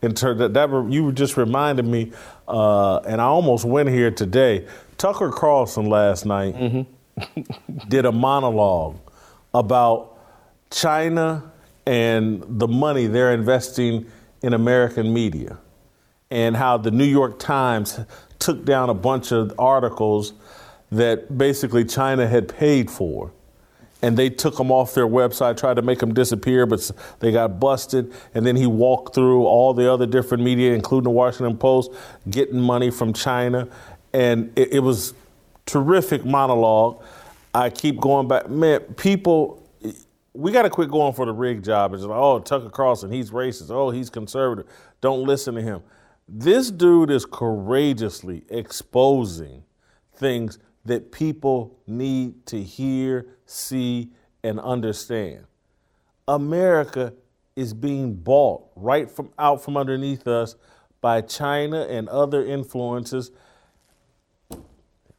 [0.00, 2.12] In terms that, that you just reminded me,
[2.46, 4.66] uh, and I almost went here today.
[4.98, 7.40] Tucker Carlson last night mm-hmm.
[7.88, 8.98] did a monologue
[9.54, 10.18] about
[10.70, 11.50] China
[11.86, 14.06] and the money they're investing
[14.42, 15.58] in American media,
[16.30, 17.98] and how the New York Times
[18.38, 20.34] took down a bunch of articles
[20.92, 23.32] that basically China had paid for.
[24.04, 26.90] And they took them off their website, tried to make them disappear, but
[27.20, 28.12] they got busted.
[28.34, 31.90] And then he walked through all the other different media, including the Washington Post,
[32.28, 33.66] getting money from China.
[34.12, 35.14] And it, it was
[35.64, 37.02] terrific monologue.
[37.54, 38.50] I keep going back.
[38.50, 39.62] Man, people
[40.34, 41.94] we got to quit going for the rig job.
[41.94, 43.70] It's like, oh, Tucker Carlson, he's racist.
[43.70, 44.66] Oh, he's conservative.
[45.00, 45.80] Don't listen to him.
[46.28, 49.62] This dude is courageously exposing
[50.16, 54.10] things that people need to hear, see,
[54.42, 55.44] and understand.
[56.28, 57.14] America
[57.56, 60.56] is being bought right from out from underneath us
[61.00, 63.30] by China and other influences.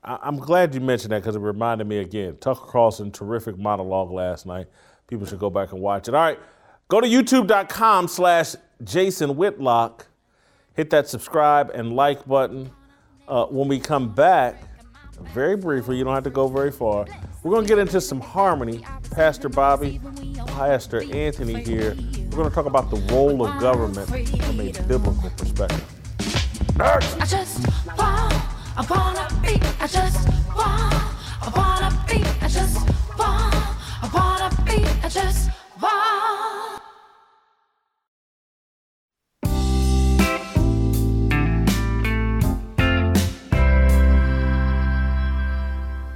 [0.03, 2.38] I, am glad you mentioned that because it reminded me again.
[2.39, 4.68] Tucker Carlson, terrific monologue last night
[5.07, 6.16] People should go back and watch it.
[6.16, 6.39] All right,
[6.88, 10.07] go to youtube.com slash Jason Whitlock.
[10.74, 12.72] Hit that subscribe and like button.
[13.28, 14.61] Uh, when we come back,
[15.34, 17.05] very briefly, you don't have to go very far.
[17.43, 18.84] We're going to get into some harmony.
[19.11, 19.99] Pastor Bobby,
[20.47, 21.95] Pastor Anthony here.
[22.30, 25.84] We're going to talk about the role of government from a biblical perspective.
[26.78, 27.16] Next.
[27.22, 28.34] I just want,
[28.76, 30.93] I wanna be, I just want,
[31.41, 32.76] I wanna be, I just
[33.18, 33.55] want,
[34.03, 35.51] I wanna be, I just
[35.82, 36.55] want.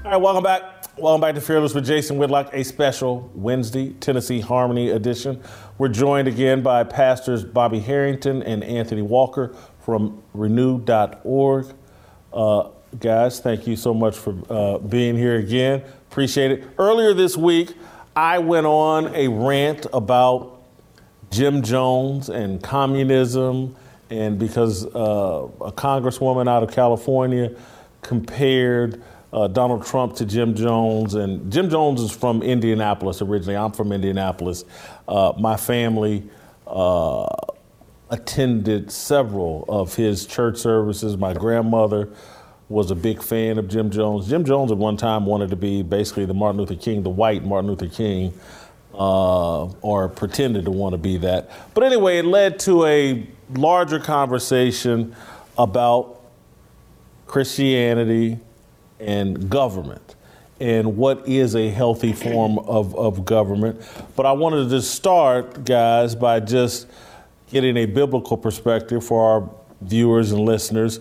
[0.10, 0.64] All right, welcome back.
[0.97, 5.39] Welcome back to Fearless with Jason Whitlock, a special Wednesday Tennessee Harmony edition.
[5.78, 11.68] We're joined again by pastors Bobby Harrington and Anthony Walker from renew.org.
[12.34, 15.84] Uh, guys, thank you so much for uh, being here again.
[16.10, 16.64] Appreciate it.
[16.80, 17.76] Earlier this week,
[18.16, 20.60] I went on a rant about
[21.30, 23.76] Jim Jones and communism,
[24.10, 27.55] and because uh, a congresswoman out of California
[28.01, 33.55] compared uh, Donald Trump to Jim Jones, and Jim Jones is from Indianapolis originally.
[33.55, 34.65] I'm from Indianapolis.
[35.07, 36.27] Uh, my family
[36.65, 37.27] uh,
[38.09, 41.17] attended several of his church services.
[41.17, 42.09] My grandmother
[42.69, 44.27] was a big fan of Jim Jones.
[44.27, 47.43] Jim Jones at one time wanted to be basically the Martin Luther King, the white
[47.43, 48.34] Martin Luther King,
[48.93, 51.49] uh, or pretended to want to be that.
[51.73, 55.15] But anyway, it led to a larger conversation
[55.57, 56.21] about
[57.25, 58.39] Christianity
[58.99, 60.15] and government
[60.59, 63.81] and what is a healthy form of, of government.
[64.15, 66.87] But I wanted to start, guys, by just
[67.49, 69.49] getting a biblical perspective for our
[69.81, 70.99] viewers and listeners.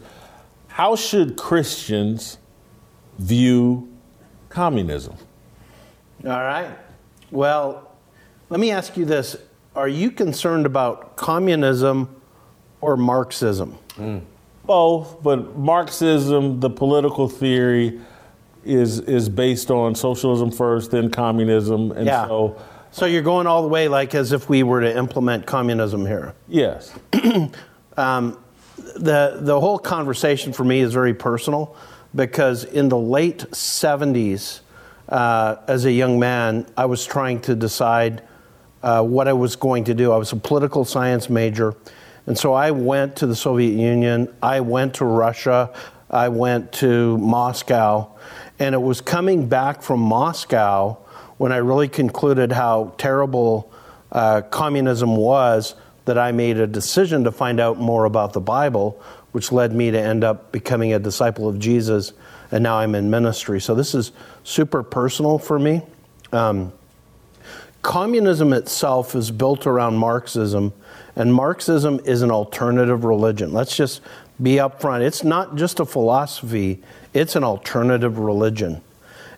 [0.68, 2.38] How should Christians
[3.18, 3.92] view
[4.48, 5.16] communism?
[6.24, 6.70] All right.
[7.30, 7.90] Well,
[8.48, 9.36] let me ask you this
[9.74, 12.14] Are you concerned about communism
[12.80, 13.72] or Marxism?
[13.96, 14.18] Hmm.
[14.68, 17.98] Both, but Marxism, the political theory,
[18.64, 22.26] is is based on socialism first, then communism, and Yeah.
[22.28, 22.56] so
[22.90, 26.34] So you're going all the way like as if we were to implement communism here.
[26.48, 27.50] yes, the
[29.40, 31.74] the whole conversation for me is very personal
[32.14, 34.60] because in the late 70s
[35.08, 38.22] uh, as a young man i was trying to decide
[38.82, 41.74] uh, what i was going to do i was a political science major
[42.28, 45.72] and so i went to the soviet union i went to russia
[46.10, 48.08] i went to moscow
[48.60, 50.96] and it was coming back from moscow
[51.38, 53.72] when i really concluded how terrible
[54.12, 55.74] uh, communism was
[56.08, 58.98] that I made a decision to find out more about the Bible,
[59.32, 62.14] which led me to end up becoming a disciple of Jesus,
[62.50, 63.60] and now I'm in ministry.
[63.60, 64.12] So this is
[64.42, 65.82] super personal for me.
[66.32, 66.72] Um,
[67.82, 70.72] communism itself is built around Marxism,
[71.18, 73.52] and Marxism is an alternative religion.
[73.52, 74.00] Let's just
[74.40, 75.00] be upfront.
[75.02, 76.80] It's not just a philosophy,
[77.12, 78.80] it's an alternative religion.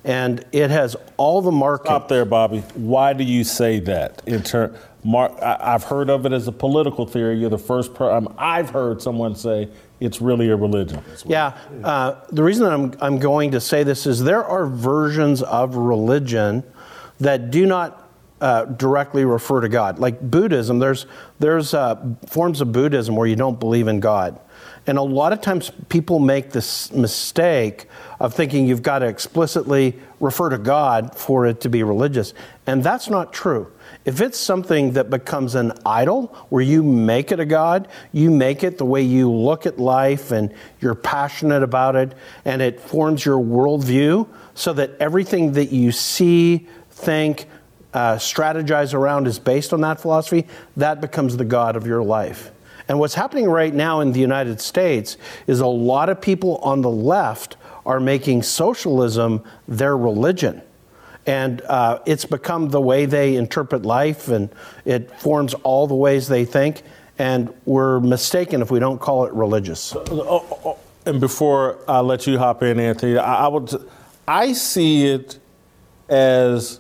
[0.04, 1.88] And it has all the markings.
[1.88, 2.60] stop there, Bobby.
[2.74, 4.22] Why do you say that?
[4.26, 4.74] In ter-
[5.04, 7.38] Mar- I- I've heard of it as a political theory.
[7.38, 7.94] You're the first.
[7.94, 9.68] person um, I've heard someone say
[9.98, 11.02] it's really a religion.
[11.26, 15.76] Yeah, uh, the reason I'm, I'm going to say this is there are versions of
[15.76, 16.62] religion
[17.18, 18.09] that do not
[18.40, 19.98] uh, directly refer to God.
[19.98, 21.06] Like Buddhism, there's,
[21.38, 24.38] there's uh, forms of Buddhism where you don't believe in God.
[24.86, 27.86] And a lot of times people make this mistake
[28.18, 32.34] of thinking you've got to explicitly refer to God for it to be religious.
[32.66, 33.72] And that's not true.
[34.04, 38.62] If it's something that becomes an idol, where you make it a God, you make
[38.62, 42.14] it the way you look at life and you're passionate about it,
[42.44, 47.46] and it forms your worldview so that everything that you see, think,
[47.92, 52.50] uh, strategize around is based on that philosophy, that becomes the God of your life.
[52.88, 55.16] And what's happening right now in the United States
[55.46, 60.62] is a lot of people on the left are making socialism their religion.
[61.26, 64.48] And uh, it's become the way they interpret life, and
[64.84, 66.82] it forms all the ways they think.
[67.18, 69.94] And we're mistaken if we don't call it religious.
[71.06, 73.70] And before I let you hop in, Anthony, I, I would.
[74.26, 75.38] I see it
[76.08, 76.79] as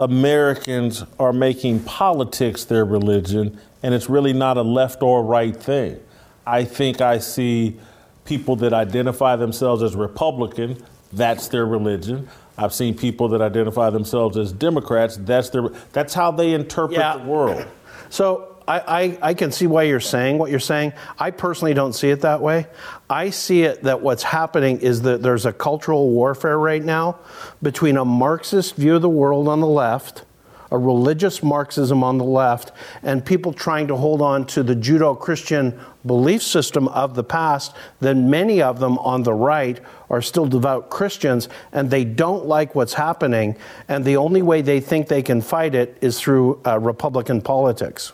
[0.00, 5.98] Americans are making politics their religion, and it's really not a left or right thing.
[6.46, 7.78] I think I see
[8.24, 10.82] people that identify themselves as Republican,
[11.12, 12.28] that's their religion.
[12.56, 17.16] I've seen people that identify themselves as Democrats, that's their that's how they interpret Yeah.
[17.18, 17.64] the world.
[18.10, 20.92] So I, I, I can see why you're saying what you're saying.
[21.18, 22.66] I personally don't see it that way.
[23.08, 27.18] I see it that what's happening is that there's a cultural warfare right now
[27.62, 30.24] between a Marxist view of the world on the left
[30.70, 35.18] a religious Marxism on the left and people trying to hold on to the Judeo
[35.18, 40.46] Christian belief system of the past, then many of them on the right are still
[40.46, 43.56] devout Christians and they don't like what's happening.
[43.88, 48.12] And the only way they think they can fight it is through uh, Republican politics.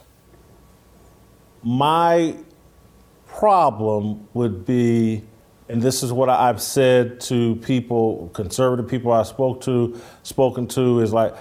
[1.65, 2.37] My
[3.27, 5.23] problem would be,
[5.69, 11.01] and this is what I've said to people, conservative people I spoke to, spoken to,
[11.01, 11.35] is like,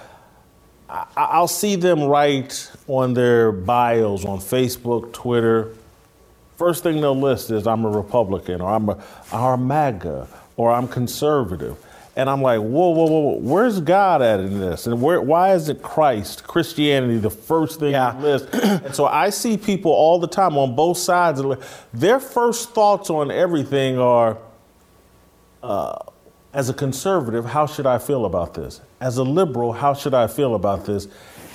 [0.88, 5.74] I- I'll see them write on their bios on Facebook, Twitter.
[6.56, 8.98] First thing they'll list is I'm a Republican or I'm a,
[9.32, 11.76] or MAGA or I'm conservative.
[12.16, 14.86] And I'm like, whoa, whoa, whoa, whoa, where's God at in this?
[14.86, 18.16] And where, why is it Christ, Christianity, the first thing Yeah.
[18.16, 18.48] you list?
[18.54, 21.40] and so I see people all the time on both sides.
[21.40, 24.38] of the- Their first thoughts on everything are,
[25.62, 25.96] uh,
[26.52, 28.80] as a conservative, how should I feel about this?
[29.00, 31.08] As a liberal, how should I feel about this?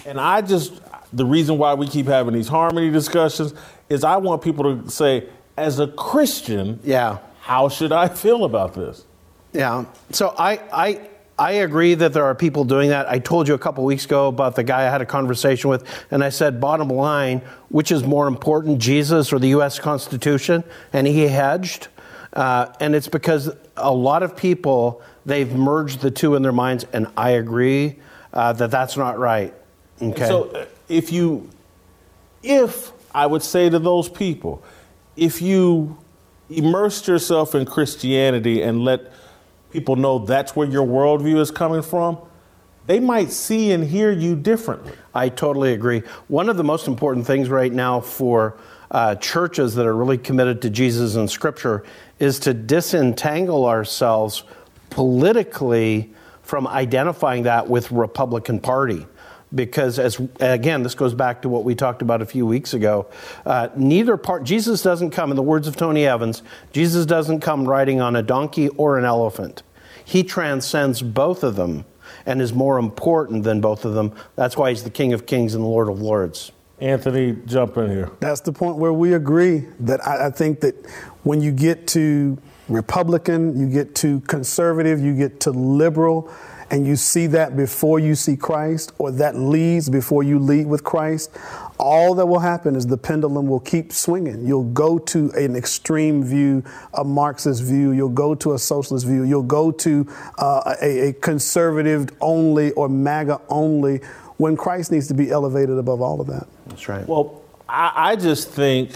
[0.05, 0.74] And I just,
[1.14, 3.53] the reason why we keep having these harmony discussions
[3.88, 7.20] is I want people to say, as a Christian, Yeah.
[7.41, 9.05] how should I feel about this?
[9.53, 9.85] Yeah.
[10.11, 13.09] So I, I, I agree that there are people doing that.
[13.09, 15.85] I told you a couple weeks ago about the guy I had a conversation with,
[16.11, 19.79] and I said, bottom line, which is more important, Jesus or the U.S.
[19.79, 20.63] Constitution?
[20.93, 21.87] And he hedged.
[22.33, 26.85] Uh, and it's because a lot of people, they've merged the two in their minds,
[26.93, 27.95] and I agree
[28.33, 29.53] uh, that that's not right.
[30.01, 30.27] Okay.
[30.27, 31.49] So uh, if you,
[32.43, 34.63] if I would say to those people,
[35.15, 35.97] if you
[36.49, 39.11] immersed yourself in Christianity and let
[39.72, 42.17] people know that's where your worldview is coming from,
[42.88, 44.93] they might see and hear you differently.
[45.13, 46.01] I totally agree.
[46.28, 48.57] One of the most important things right now for
[48.89, 51.84] uh, churches that are really committed to Jesus and Scripture
[52.17, 54.43] is to disentangle ourselves
[54.89, 56.11] politically
[56.41, 59.05] from identifying that with Republican Party.
[59.53, 63.07] Because as again, this goes back to what we talked about a few weeks ago.
[63.45, 67.67] Uh, neither part, Jesus doesn't come, in the words of Tony Evans, Jesus doesn't come
[67.67, 69.63] riding on a donkey or an elephant.
[70.05, 71.85] He transcends both of them
[72.25, 74.13] and is more important than both of them.
[74.35, 76.51] That's why he's the King of Kings and the Lord of Lords.
[76.79, 78.09] Anthony, jump in here.
[78.19, 80.75] That's the point where we agree that I, I think that
[81.23, 82.37] when you get to
[82.69, 86.31] Republican, you get to conservative, you get to liberal,
[86.72, 90.84] and you see that before you see Christ, or that leads before you lead with
[90.84, 91.32] Christ,
[91.80, 94.45] all that will happen is the pendulum will keep swinging.
[94.45, 96.63] You'll go to an extreme view,
[96.93, 100.07] a Marxist view, you'll go to a socialist view, you'll go to
[100.38, 104.01] uh, a, a conservative only or MAGA only,
[104.38, 106.47] when Christ needs to be elevated above all of that.
[106.67, 107.07] That's right.
[107.07, 108.91] Well, I, I just think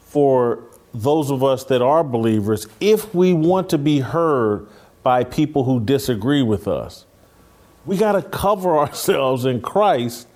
[0.00, 0.62] for
[0.94, 4.66] those of us that are believers, if we want to be heard
[5.06, 7.06] by people who disagree with us,
[7.84, 10.26] we got to cover ourselves in Christ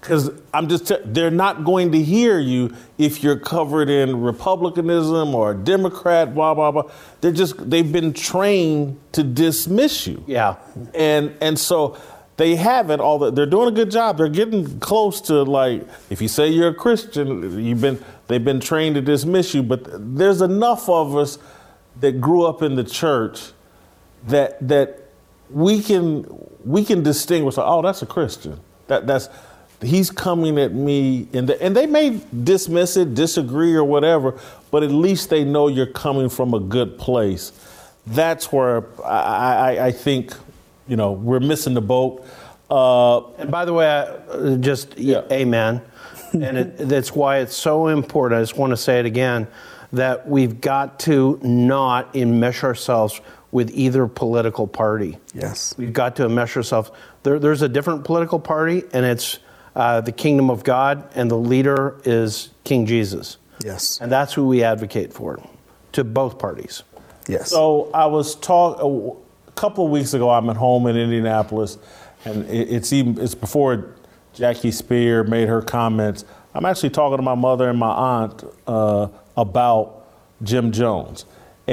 [0.00, 5.34] because I'm just, t- they're not going to hear you if you're covered in Republicanism
[5.34, 6.88] or Democrat, blah, blah, blah.
[7.20, 10.22] They're just, they've been trained to dismiss you.
[10.28, 10.54] Yeah.
[10.94, 12.00] And, and so
[12.36, 14.18] they haven't all the, they're doing a good job.
[14.18, 18.60] They're getting close to like, if you say you're a Christian, you've been, they've been
[18.60, 19.84] trained to dismiss you, but
[20.16, 21.40] there's enough of us
[21.98, 23.50] that grew up in the church
[24.28, 25.00] that, that
[25.50, 26.26] we can,
[26.64, 28.58] we can distinguish, oh, that's a Christian.
[28.86, 29.28] That, that's,
[29.80, 34.38] he's coming at me, and, the, and they may dismiss it, disagree, or whatever,
[34.70, 37.52] but at least they know you're coming from a good place.
[38.06, 40.32] That's where I, I, I think,
[40.88, 42.24] you know, we're missing the boat.
[42.70, 45.22] Uh, And by the way, I, just Yeah.
[45.30, 45.82] amen.
[46.32, 48.38] and it, that's why it's so important.
[48.38, 49.46] I just want to say it again
[49.92, 53.20] that we've got to not enmesh ourselves
[53.52, 55.18] with either political party.
[55.32, 55.74] Yes.
[55.78, 56.90] We've got to enmesh ourselves.
[57.22, 59.38] There, there's a different political party, and it's
[59.76, 63.36] uh, the kingdom of God, and the leader is King Jesus.
[63.64, 64.00] Yes.
[64.00, 65.40] And that's who we advocate for
[65.92, 66.82] to both parties.
[67.28, 67.50] Yes.
[67.50, 70.30] So I was talk a couple of weeks ago.
[70.30, 71.78] I'm at home in Indianapolis,
[72.24, 73.94] and it, it's even it's before
[74.34, 76.24] Jackie Speier made her comments.
[76.54, 80.06] I'm actually talking to my mother and my aunt uh, about
[80.42, 81.24] Jim Jones,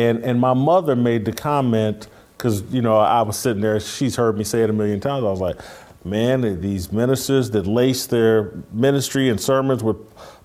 [0.07, 3.79] and and my mother made the comment because you know I was sitting there.
[3.79, 5.23] She's heard me say it a million times.
[5.23, 5.59] I was like,
[6.03, 9.97] man, these ministers that lace their ministry and sermons with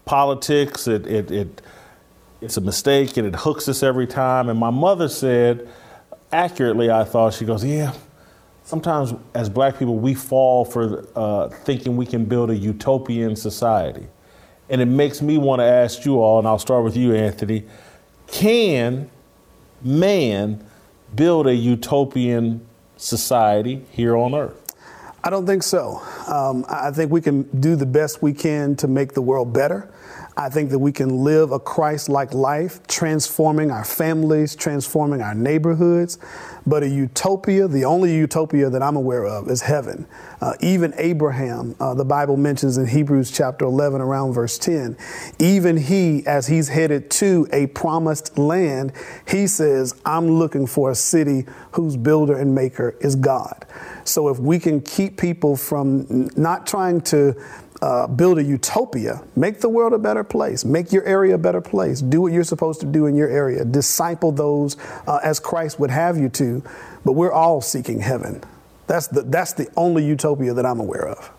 [0.05, 1.31] politics, it it.
[1.31, 1.63] it
[2.41, 4.51] it's a mistake and it hooks us every time.
[4.51, 5.67] And my mother said,
[6.31, 7.95] accurately, I thought, she goes, Yeah,
[8.65, 14.07] sometimes as black people, we fall for uh, thinking we can build a utopian society.
[14.69, 17.65] And it makes me want to ask you all, and I'll start with you, Anthony
[18.27, 19.11] can
[19.85, 20.65] man
[21.15, 22.67] build a utopian
[22.97, 24.75] society here on earth?
[25.23, 26.03] I don't think so.
[26.27, 29.91] Um, I think we can do the best we can to make the world better.
[30.37, 35.35] I think that we can live a Christ like life, transforming our families, transforming our
[35.35, 36.19] neighborhoods.
[36.67, 40.07] But a utopia, the only utopia that I'm aware of, is heaven.
[40.41, 44.97] Uh, even Abraham, uh, the Bible mentions in Hebrews chapter 11, around verse 10,
[45.39, 48.93] even he, as he's headed to a promised land,
[49.29, 53.67] he says, I'm looking for a city whose builder and maker is God.
[54.05, 57.35] So if we can keep people from not trying to
[57.83, 61.61] uh, build a utopia, make the world a better place, make your area a better
[61.61, 65.79] place, do what you're supposed to do in your area, disciple those uh, as Christ
[65.81, 66.63] would have you to.
[67.05, 68.43] But we're all seeking heaven.
[68.87, 71.31] That's the, that's the only utopia that I'm aware of.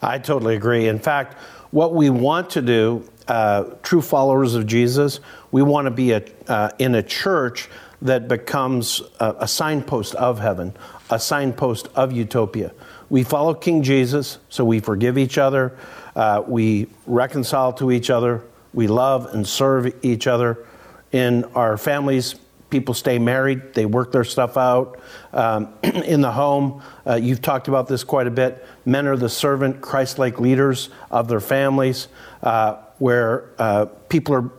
[0.00, 0.88] I totally agree.
[0.88, 1.34] In fact,
[1.70, 5.20] what we want to do, uh, true followers of Jesus,
[5.50, 7.68] we want to be a, uh, in a church
[8.02, 10.74] that becomes a, a signpost of heaven,
[11.10, 12.72] a signpost of utopia.
[13.08, 15.76] We follow King Jesus, so we forgive each other,
[16.16, 18.42] uh, we reconcile to each other,
[18.74, 20.66] we love and serve each other.
[21.12, 22.34] In our families,
[22.68, 25.00] people stay married, they work their stuff out.
[25.32, 28.66] Um, in the home, uh, you've talked about this quite a bit.
[28.84, 32.08] Men are the servant, Christ like leaders of their families,
[32.42, 34.50] uh, where uh, people are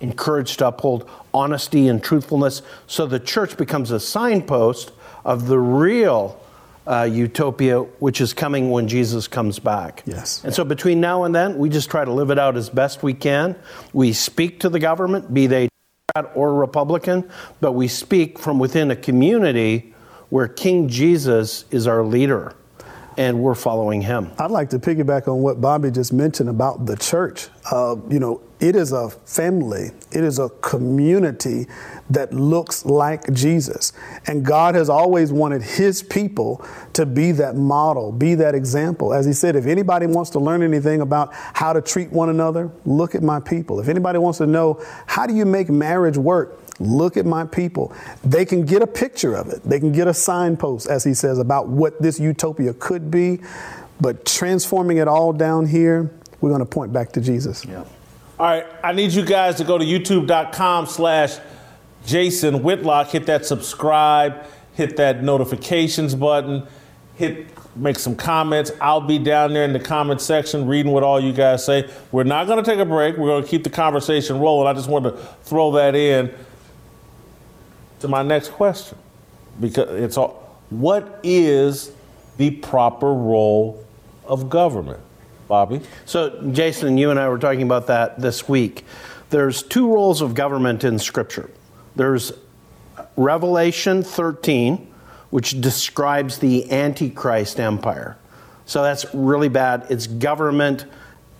[0.00, 2.62] encouraged to uphold honesty and truthfulness.
[2.86, 4.90] So the church becomes a signpost
[5.24, 6.40] of the real
[6.86, 10.02] uh, utopia, which is coming when Jesus comes back.
[10.06, 10.44] Yes.
[10.44, 13.02] And so between now and then, we just try to live it out as best
[13.02, 13.56] we can.
[13.92, 15.68] We speak to the government, be they
[16.14, 17.28] Democrat or Republican,
[17.60, 19.94] but we speak from within a community
[20.28, 22.54] where King Jesus is our leader
[23.16, 24.30] and we're following him.
[24.38, 27.48] I'd like to piggyback on what Bobby just mentioned about the church.
[27.70, 31.66] Uh, you know, it is a family, it is a community
[32.10, 33.92] that looks like Jesus.
[34.26, 39.12] And God has always wanted his people to be that model, be that example.
[39.12, 42.70] As he said, if anybody wants to learn anything about how to treat one another,
[42.84, 43.80] look at my people.
[43.80, 47.92] If anybody wants to know how do you make marriage work, Look at my people.
[48.24, 49.62] They can get a picture of it.
[49.62, 53.40] They can get a signpost, as he says, about what this utopia could be.
[54.00, 57.64] But transforming it all down here, we're going to point back to Jesus.
[58.38, 61.38] All right, I need you guys to go to youtube.com slash
[62.04, 66.66] Jason Whitlock, hit that subscribe, hit that notifications button,
[67.14, 68.70] hit make some comments.
[68.80, 71.88] I'll be down there in the comment section reading what all you guys say.
[72.12, 73.16] We're not going to take a break.
[73.16, 74.68] We're going to keep the conversation rolling.
[74.68, 76.32] I just wanted to throw that in
[78.00, 78.98] to my next question
[79.60, 81.92] because it's all what is
[82.36, 83.84] the proper role
[84.24, 85.00] of government?
[85.48, 85.80] Bobby?
[86.04, 88.84] So, Jason, you and I were talking about that this week.
[89.30, 91.50] There's two roles of government in Scripture.
[91.96, 92.32] There's
[93.16, 94.86] Revelation 13,
[95.30, 98.16] which describes the Antichrist empire.
[98.66, 99.86] So that's really bad.
[99.90, 100.86] It's government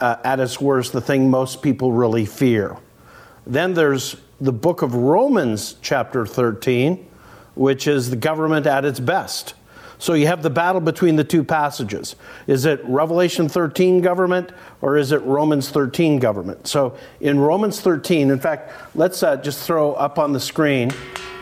[0.00, 2.76] uh, at its worst, the thing most people really fear.
[3.46, 7.06] Then there's the book of Romans, chapter 13,
[7.54, 9.54] which is the government at its best.
[10.04, 12.14] So you have the battle between the two passages.
[12.46, 14.52] Is it Revelation 13 government
[14.82, 16.66] or is it Romans 13 government?
[16.66, 20.92] So in Romans 13, in fact, let's uh, just throw up on the screen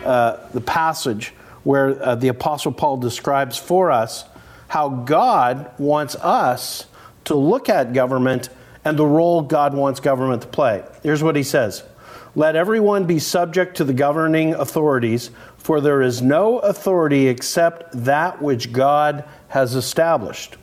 [0.05, 1.31] uh, the passage
[1.65, 4.27] where uh, the Apostle Paul describes for us
[4.69, 6.87] how God wants us
[7.25, 8.49] to look at government
[8.85, 10.85] and the role God wants government to play.
[11.03, 11.83] Here's what he says
[12.37, 15.33] Let everyone be subject to the governing authorities,
[15.63, 20.57] for there is no authority except that which God has established.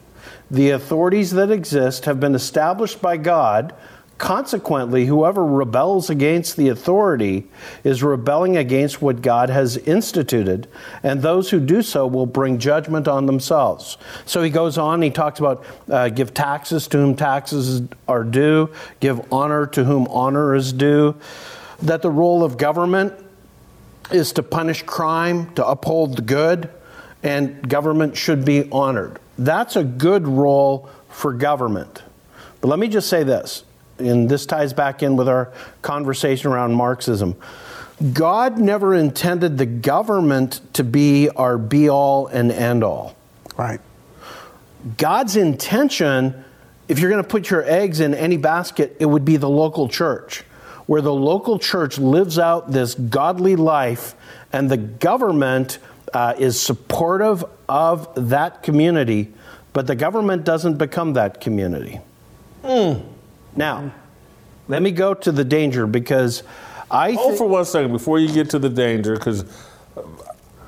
[0.52, 3.74] The authorities that exist have been established by God.
[4.18, 7.48] Consequently, whoever rebels against the authority
[7.86, 10.68] is rebelling against what God has instituted,
[11.04, 13.98] and those who do so will bring judgment on themselves.
[14.26, 18.70] So he goes on, he talks about uh, give taxes to whom taxes are due,
[19.00, 21.16] give honor to whom honor is due,
[21.82, 23.14] that the role of government
[24.12, 26.70] is to punish crime, to uphold the good,
[27.24, 29.20] and government should be honored.
[29.38, 32.04] That's a good role for government.
[32.62, 33.64] But let me just say this,
[33.98, 35.52] and this ties back in with our
[35.82, 37.36] conversation around Marxism.
[38.14, 43.16] God never intended the government to be our be all and end all.
[43.58, 43.82] Right.
[44.98, 46.46] God's intention,
[46.88, 49.90] if you're going to put your eggs in any basket, it would be the local
[49.90, 50.46] church,
[50.90, 54.16] where the local church lives out this godly life
[54.52, 55.78] and the government
[56.16, 59.32] uh, is supportive of that community,
[59.72, 62.00] but the government doesn't become that community.
[62.64, 63.94] Now,
[64.68, 66.42] let me go to the danger because
[66.90, 69.46] I Hold thi- for one second before you get to the danger, because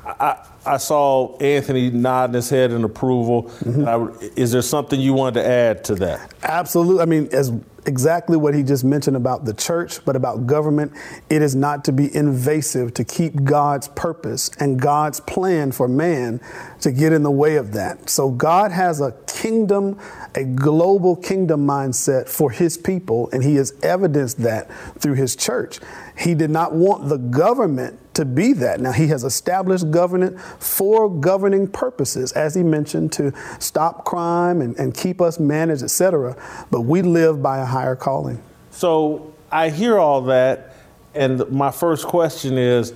[0.05, 3.45] I, I saw Anthony nodding his head in approval.
[3.63, 3.87] Mm-hmm.
[3.87, 6.31] I- is there something you wanted to add to that?
[6.43, 7.01] Absolutely.
[7.01, 7.51] I mean, as
[7.85, 10.93] exactly what he just mentioned about the church, but about government,
[11.29, 16.41] it is not to be invasive to keep God's purpose and God's plan for man
[16.81, 18.09] to get in the way of that.
[18.09, 19.99] So God has a kingdom,
[20.35, 24.69] a global kingdom mindset for his people, and he has evidenced that
[24.99, 25.79] through his church.
[26.17, 28.79] He did not want the government to be that.
[28.81, 34.77] Now, he has established government for governing purposes, as he mentioned, to stop crime and,
[34.77, 36.35] and keep us managed, etc.
[36.69, 38.41] But we live by a higher calling.
[38.71, 40.75] So I hear all that,
[41.13, 42.93] and my first question is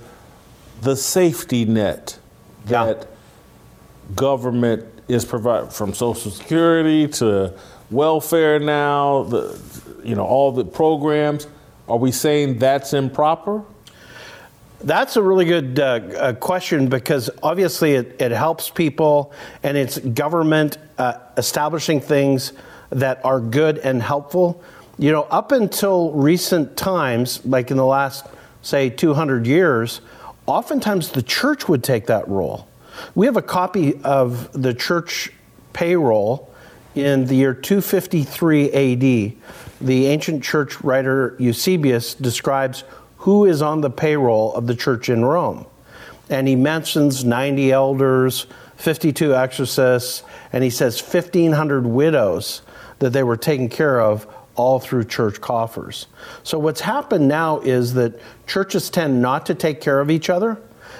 [0.82, 2.18] the safety net
[2.66, 3.08] that
[4.14, 7.54] government is providing from Social Security to
[7.90, 9.60] welfare now, the
[10.04, 11.46] you know all the programs.
[11.88, 13.64] Are we saying that's improper?
[14.80, 19.98] That's a really good uh, uh, question because obviously it, it helps people and it's
[19.98, 22.52] government uh, establishing things
[22.90, 24.62] that are good and helpful.
[24.98, 28.26] You know, up until recent times, like in the last,
[28.62, 30.02] say, 200 years,
[30.46, 32.68] oftentimes the church would take that role.
[33.14, 35.32] We have a copy of the church
[35.72, 36.50] payroll
[36.94, 39.32] in the year 253 AD.
[39.80, 42.84] The ancient church writer Eusebius describes
[43.26, 45.66] who is on the payroll of the church in Rome.
[46.30, 48.46] And he mentions 90 elders,
[48.76, 50.22] 52 exorcists,
[50.52, 52.62] and he says 1,500 widows
[53.00, 56.06] that they were taken care of all through church coffers.
[56.44, 60.56] So what's happened now is that churches tend not to take care of each other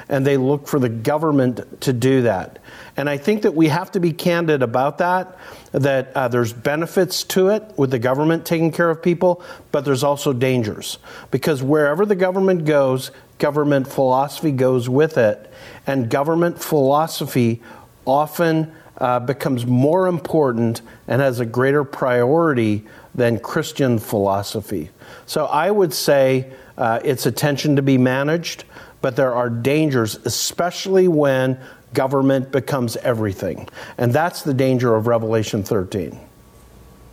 [0.08, 2.58] and they look for the government to do that.
[2.96, 5.36] And I think that we have to be candid about that,
[5.72, 9.42] that uh, there's benefits to it with the government taking care of people,
[9.72, 10.98] but there's also dangers.
[11.30, 15.52] Because wherever the government goes, government philosophy goes with it.
[15.86, 17.62] And government philosophy
[18.06, 22.84] often uh, becomes more important and has a greater priority
[23.14, 24.90] than Christian philosophy.
[25.26, 28.64] So I would say uh, it's attention to be managed,
[29.00, 31.58] but there are dangers, especially when
[31.94, 33.68] government becomes everything.
[33.98, 36.20] And that's the danger of Revelation 13.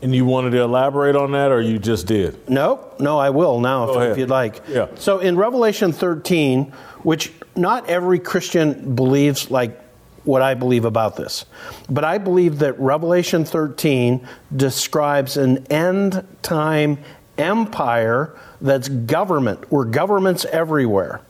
[0.02, 2.50] And you wanted to elaborate on that, or you just did?
[2.50, 4.62] No, no, I will now if, if you'd like.
[4.68, 4.88] Yeah.
[4.96, 9.80] So in Revelation 13, which not every Christian believes like
[10.26, 11.46] what I believe about this,
[11.90, 16.98] but I believe that Revelation 13 describes an end time
[17.38, 21.22] empire that's government, where government's everywhere.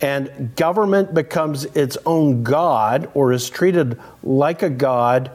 [0.00, 5.30] And government becomes its own God or is treated like a God,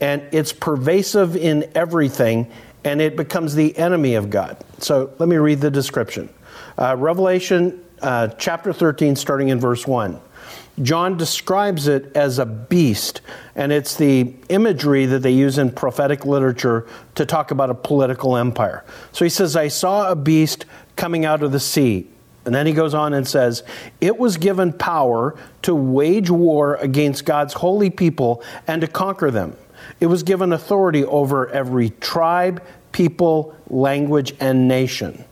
[0.00, 2.50] and it's pervasive in everything,
[2.84, 4.56] and it becomes the enemy of God.
[4.78, 6.28] So let me read the description
[6.78, 10.18] uh, Revelation uh, chapter 13, starting in verse 1.
[10.82, 13.20] John describes it as a beast,
[13.54, 18.36] and it's the imagery that they use in prophetic literature to talk about a political
[18.36, 18.84] empire.
[19.12, 20.64] So he says, I saw a beast
[20.96, 22.08] coming out of the sea.
[22.44, 23.62] And then he goes on and says,
[24.00, 29.56] It was given power to wage war against God's holy people and to conquer them.
[30.00, 32.62] It was given authority over every tribe,
[32.92, 35.24] people, language, and nation.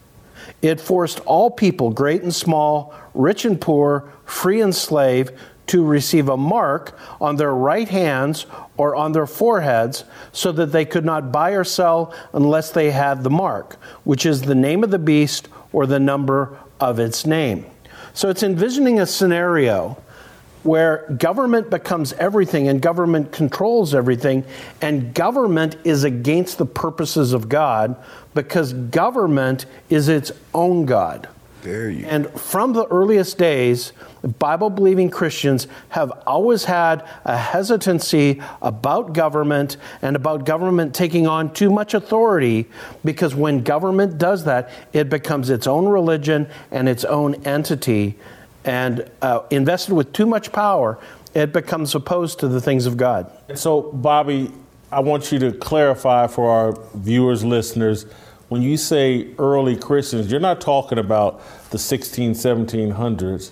[0.61, 5.31] It forced all people, great and small, rich and poor, free and slave,
[5.67, 10.83] to receive a mark on their right hands or on their foreheads so that they
[10.83, 14.89] could not buy or sell unless they had the mark, which is the name of
[14.89, 17.65] the beast or the number of its name.
[18.15, 20.01] So it's envisioning a scenario
[20.63, 24.43] where government becomes everything and government controls everything,
[24.81, 27.95] and government is against the purposes of God
[28.33, 31.29] because government is its own God.
[31.61, 33.91] There you And from the earliest days,
[34.37, 41.53] Bible believing Christians have always had a hesitancy about government and about government taking on
[41.53, 42.67] too much authority
[43.03, 48.17] because when government does that, it becomes its own religion and its own entity.
[48.63, 50.97] And uh, invested with too much power,
[51.33, 53.31] it becomes opposed to the things of God.
[53.55, 54.51] So, Bobby,
[54.91, 58.05] I want you to clarify for our viewers, listeners,
[58.49, 63.51] when you say early Christians, you're not talking about the 16, 1700s.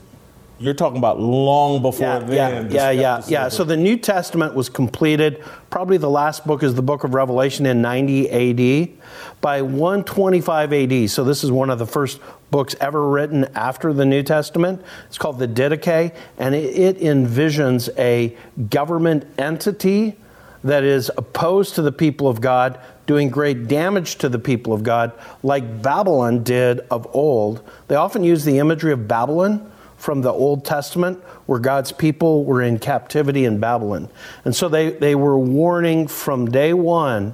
[0.59, 2.67] You're talking about long before yeah, then.
[2.67, 3.49] the Yeah, yeah, yeah, yeah.
[3.49, 5.43] So the New Testament was completed.
[5.69, 8.89] Probably the last book is the book of Revelation in 90 AD.
[9.39, 12.19] By 125 AD, so this is one of the first
[12.49, 14.81] books ever written after the New Testament.
[15.05, 18.35] It's called the Didache, and it, it envisions a
[18.71, 20.17] government entity
[20.63, 24.83] that is opposed to the people of God, doing great damage to the people of
[24.83, 27.67] God, like Babylon did of old.
[27.87, 32.61] They often use the imagery of Babylon from the Old Testament where God's people were
[32.61, 34.09] in captivity in Babylon.
[34.45, 37.33] And so they, they were warning from day one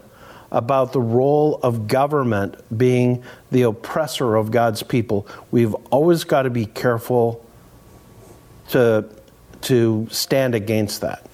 [0.52, 5.28] about the role of government being the oppressor of God's people.
[5.52, 7.44] We've always got to be careful
[8.70, 9.10] to,
[9.62, 11.28] to stand against that.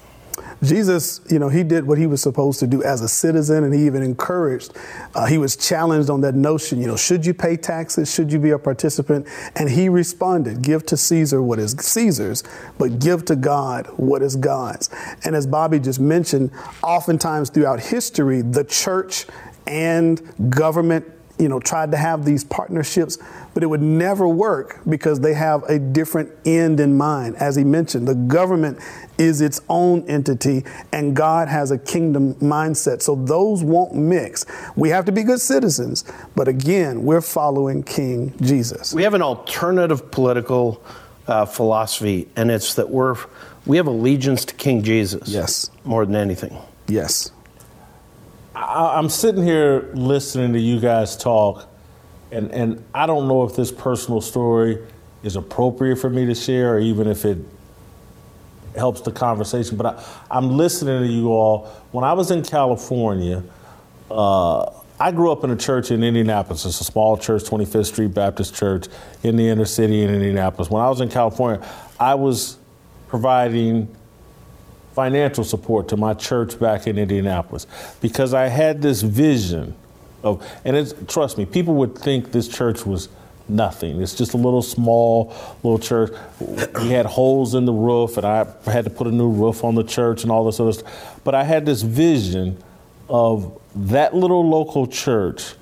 [0.62, 3.74] Jesus, you know, he did what he was supposed to do as a citizen, and
[3.74, 4.76] he even encouraged.
[5.16, 8.14] Uh, he was challenged on that notion, you know, should you pay taxes?
[8.14, 9.28] Should you be a participant?
[9.56, 12.44] And he responded, give to Caesar what is Caesar's,
[12.78, 14.90] but give to God what is God's.
[15.24, 16.52] And as Bobby just mentioned,
[16.84, 19.26] oftentimes throughout history, the church
[19.66, 21.06] and government
[21.40, 23.18] you know, tried to have these partnerships,
[23.54, 27.38] but it would never work because they have a different end in mind.
[27.38, 28.78] As he mentioned, the government
[29.18, 33.02] is its own entity and God has a kingdom mindset.
[33.02, 34.46] So those won't mix.
[34.76, 36.04] We have to be good citizens,
[36.36, 38.94] but again, we're following King Jesus.
[38.94, 40.84] We have an alternative political
[41.28, 43.16] uh, philosophy, and it's that we're
[43.66, 45.30] we have allegiance to King Jesus.
[45.30, 45.70] Yes.
[45.84, 46.58] More than anything.
[46.88, 47.32] Yes.
[48.60, 51.68] I, I'm sitting here listening to you guys talk,
[52.32, 54.80] and, and I don't know if this personal story
[55.24, 57.38] is appropriate for me to share or even if it
[58.76, 59.78] helps the conversation.
[59.78, 61.68] But I, I'm listening to you all.
[61.92, 63.44] When I was in California,
[64.12, 66.66] uh, I grew up in a church in Indianapolis.
[66.66, 68.88] It's a small church, 25th Street Baptist Church
[69.24, 70.70] in the inner city in Indianapolis.
[70.70, 71.66] When I was in California,
[71.98, 72.58] I was
[73.08, 73.96] providing
[74.94, 77.68] financial support to my church back in Indianapolis
[78.02, 79.76] because I had this vision
[80.24, 83.10] of, and it's, trust me, people would think this church was
[83.48, 84.02] nothing.
[84.02, 85.34] It's just a little small
[85.64, 86.12] little church.
[86.40, 89.76] We had holes in the roof, and I had to put a new roof on
[89.76, 91.22] the church and all this other stuff.
[91.24, 92.62] But I had this vision
[93.10, 95.56] of that little local church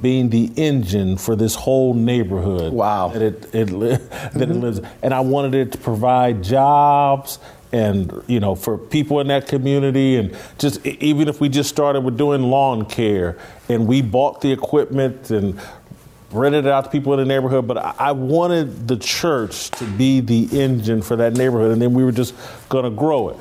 [0.00, 2.72] being the engine for this whole neighborhood.
[2.72, 3.08] Wow.
[3.08, 4.60] That it, it that it mm-hmm.
[4.60, 7.38] lives, and I wanted it to provide jobs
[7.74, 12.02] and you know for people in that community and just even if we just started
[12.02, 13.36] with doing lawn care
[13.68, 15.60] and we bought the equipment and
[16.30, 20.20] rented it out to people in the neighborhood but I, wanted the church to be
[20.20, 22.34] the engine for that neighborhood and then we were just
[22.68, 23.36] going to grow it.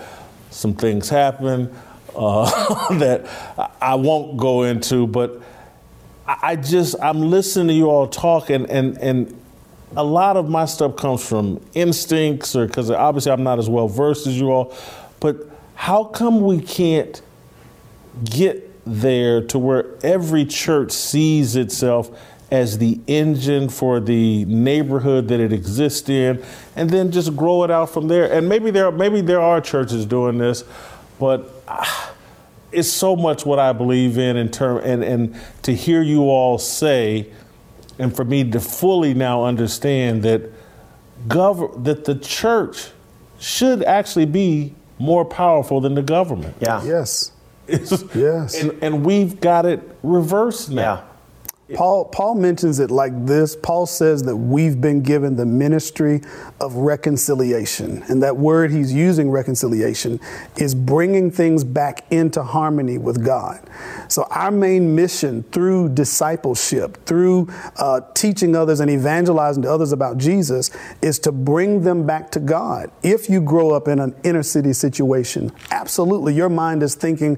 [0.49, 1.73] Some things happened
[2.15, 3.27] uh, that
[3.81, 5.41] I- won't go into but
[6.27, 9.42] I I just I'm listening to you all talk and and and
[9.95, 13.87] a lot of my stuff comes from instincts or because obviously I'm not as well
[13.87, 14.75] versed as you all.
[15.19, 15.37] But
[15.75, 17.21] how come we can't
[18.23, 22.11] get there to where every church sees itself
[22.51, 26.43] as the engine for the neighborhood that it exists in,
[26.75, 28.31] and then just grow it out from there?
[28.31, 30.63] And maybe there maybe there are churches doing this,
[31.19, 31.49] but.
[31.67, 32.09] ah,
[32.73, 36.57] it's so much what I believe in in term and, and to hear you all
[36.57, 37.31] say
[37.99, 40.51] and for me to fully now understand that
[41.27, 42.89] gov- that the church
[43.39, 46.55] should actually be more powerful than the government.
[46.59, 46.83] Yeah.
[46.83, 47.31] Yes.
[48.13, 48.61] Yes.
[48.61, 51.03] And, and we've got it reversed now.
[51.73, 53.55] Paul, Paul mentions it like this.
[53.55, 56.21] Paul says that we've been given the ministry
[56.59, 58.03] of reconciliation.
[58.09, 60.19] And that word he's using, reconciliation,
[60.57, 63.67] is bringing things back into harmony with God.
[64.07, 70.17] So, our main mission through discipleship, through uh, teaching others and evangelizing to others about
[70.17, 70.69] Jesus,
[71.01, 72.91] is to bring them back to God.
[73.01, 77.37] If you grow up in an inner city situation, absolutely your mind is thinking,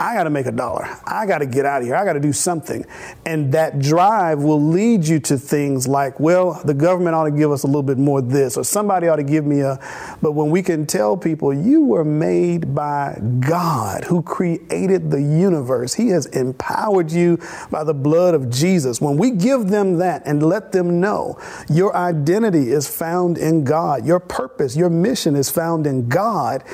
[0.00, 0.88] I got to make a dollar.
[1.04, 1.96] I got to get out of here.
[1.96, 2.84] I got to do something.
[3.26, 7.50] And that drive will lead you to things like, well, the government ought to give
[7.50, 9.78] us a little bit more of this, or somebody ought to give me a.
[10.22, 15.94] But when we can tell people, you were made by God who created the universe,
[15.94, 17.38] He has empowered you
[17.70, 19.00] by the blood of Jesus.
[19.00, 24.06] When we give them that and let them know your identity is found in God,
[24.06, 26.64] your purpose, your mission is found in God,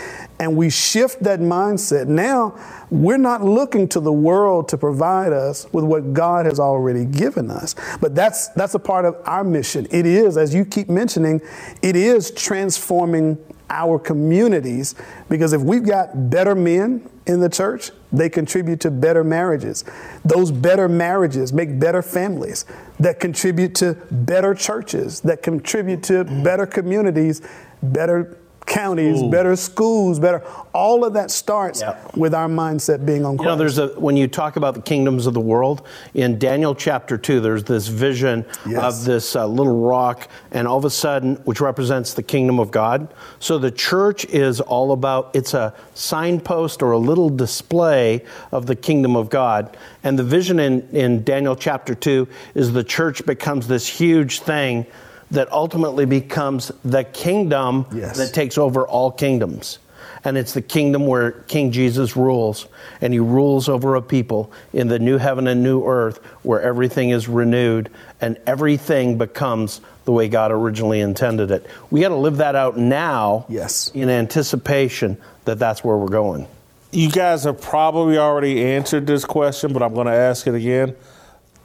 [0.40, 5.70] and we shift that mindset, now we're not looking to the world to provide us
[5.70, 7.76] with what God has already given us.
[8.00, 9.86] But that's that's a part of our mission.
[9.90, 11.42] It is, as you keep mentioning,
[11.82, 13.36] it is transforming
[13.68, 14.94] our communities
[15.28, 19.84] because if we've got better men in the church, they contribute to better marriages.
[20.24, 22.64] Those better marriages make better families
[22.98, 27.42] that contribute to better churches, that contribute to better communities,
[27.82, 29.30] better counties, Ooh.
[29.30, 30.44] better schools, better.
[30.72, 31.82] All of that starts
[32.14, 35.26] with our mindset being on You know, there's a when you talk about the kingdoms
[35.26, 37.40] of the world in Daniel chapter two.
[37.40, 38.82] There's this vision Yes.
[38.82, 42.70] of this uh, little rock, and all of a sudden, which represents the kingdom of
[42.70, 43.08] God.
[43.40, 45.30] So the church is all about.
[45.34, 49.76] It's a signpost or a little display of the kingdom of God.
[50.04, 54.86] And the vision in in Daniel chapter two is the church becomes this huge thing
[55.30, 58.16] that ultimately becomes the kingdom Yes.
[58.16, 59.78] that takes over all kingdoms.
[60.22, 62.66] And it's the kingdom where King Jesus rules,
[63.00, 67.08] and he rules over a people in the new heaven and new earth where everything
[67.08, 67.88] is renewed
[68.20, 71.64] and everything becomes the way God originally intended it.
[71.90, 73.90] We got to live that out now Yes.
[73.94, 75.16] in anticipation
[75.46, 76.46] that that's where we're going.
[76.92, 80.96] You guys have probably already answered this question, but I'm going to ask it again.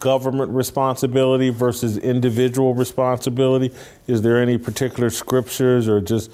[0.05, 3.73] Government responsibility versus individual responsibility.
[4.05, 6.31] Is there any particular scriptures or just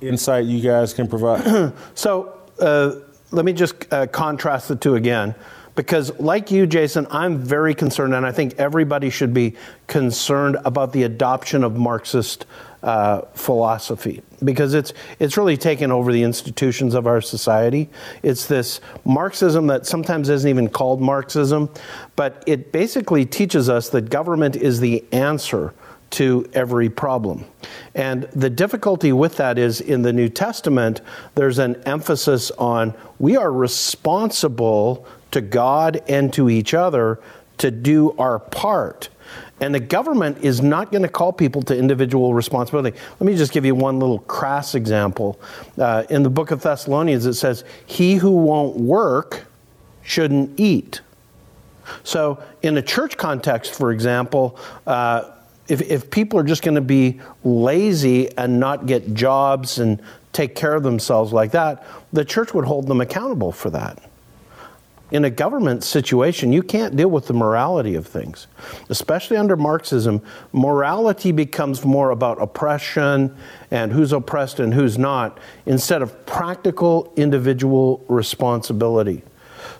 [0.00, 1.72] insight you guys can provide?
[1.94, 2.96] So uh,
[3.30, 5.36] let me just uh, contrast the two again.
[5.76, 9.54] Because, like you, Jason, I'm very concerned, and I think everybody should be
[9.86, 12.46] concerned about the adoption of Marxist
[12.82, 17.90] uh, philosophy because it's it's really taken over the institutions of our society.
[18.22, 21.68] It's this Marxism that sometimes isn't even called Marxism,
[22.14, 25.74] but it basically teaches us that government is the answer
[26.10, 27.44] to every problem.
[27.94, 31.00] And the difficulty with that is in the New Testament,
[31.34, 35.06] there's an emphasis on we are responsible
[35.36, 37.20] to God and to each other
[37.58, 39.10] to do our part.
[39.60, 42.96] And the government is not going to call people to individual responsibility.
[43.20, 45.38] Let me just give you one little crass example.
[45.78, 49.44] Uh, in the book of Thessalonians, it says, He who won't work
[50.02, 51.02] shouldn't eat.
[52.02, 55.32] So, in a church context, for example, uh,
[55.68, 60.54] if, if people are just going to be lazy and not get jobs and take
[60.54, 64.02] care of themselves like that, the church would hold them accountable for that.
[65.12, 68.48] In a government situation, you can't deal with the morality of things.
[68.88, 70.20] Especially under Marxism,
[70.52, 73.36] morality becomes more about oppression
[73.70, 79.22] and who's oppressed and who's not, instead of practical individual responsibility.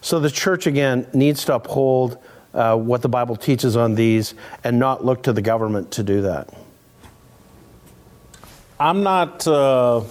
[0.01, 2.18] So the church, again, needs to uphold
[2.55, 6.22] uh, what the Bible teaches on these and not look to the government to do
[6.22, 6.51] that.
[8.79, 9.47] I'm not.
[9.47, 10.03] Uh,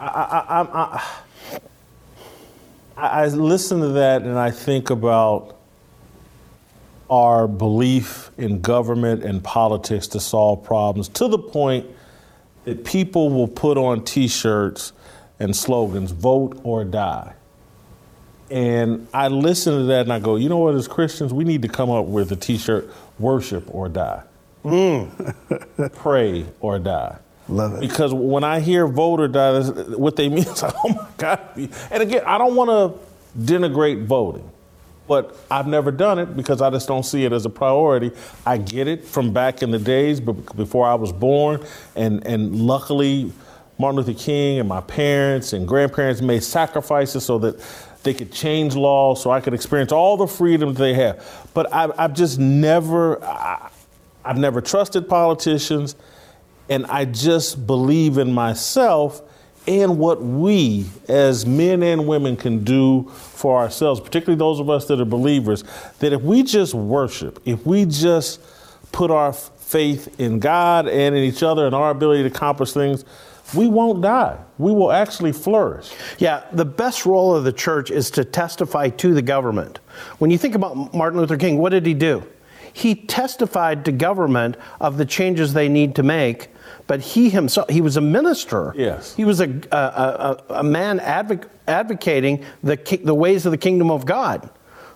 [0.00, 1.14] I, I, I,
[2.96, 5.56] I, listen to that and I think about
[7.10, 11.86] our belief in government and politics to solve problems to the point
[12.64, 14.92] that people will put on T-shirts
[15.38, 17.34] and slogans: "Vote or die."
[18.50, 20.74] And I listen to that and I go, you know what?
[20.74, 22.88] As Christians, we need to come up with a T-shirt:
[23.18, 24.22] "Worship or die."
[24.62, 25.04] Hmm.
[25.94, 27.18] pray or die.
[27.48, 27.80] Love it.
[27.80, 31.40] Because when I hear voter die, what they mean is, oh my God.
[31.90, 34.50] And again, I don't want to denigrate voting,
[35.06, 38.12] but I've never done it because I just don't see it as a priority.
[38.46, 41.64] I get it from back in the days be- before I was born,
[41.94, 43.32] and, and luckily,
[43.78, 47.60] Martin Luther King and my parents and grandparents made sacrifices so that
[48.04, 51.48] they could change laws so I could experience all the freedom that they have.
[51.54, 53.70] But I, I've just never, I,
[54.24, 55.96] I've never trusted politicians,
[56.68, 59.22] and I just believe in myself
[59.66, 64.86] and what we as men and women can do for ourselves, particularly those of us
[64.86, 65.64] that are believers,
[66.00, 68.40] that if we just worship, if we just
[68.92, 73.04] put our faith in God and in each other and our ability to accomplish things,
[73.54, 74.38] we won't die.
[74.58, 75.92] We will actually flourish.
[76.18, 79.80] Yeah, the best role of the church is to testify to the government.
[80.18, 82.24] When you think about Martin Luther King, what did he do?
[82.72, 86.48] He testified to government of the changes they need to make,
[86.86, 88.72] but he himself, he was a minister.
[88.76, 89.14] Yes.
[89.14, 93.58] He was a, a, a, a man advoc- advocating the, ki- the ways of the
[93.58, 94.48] kingdom of God.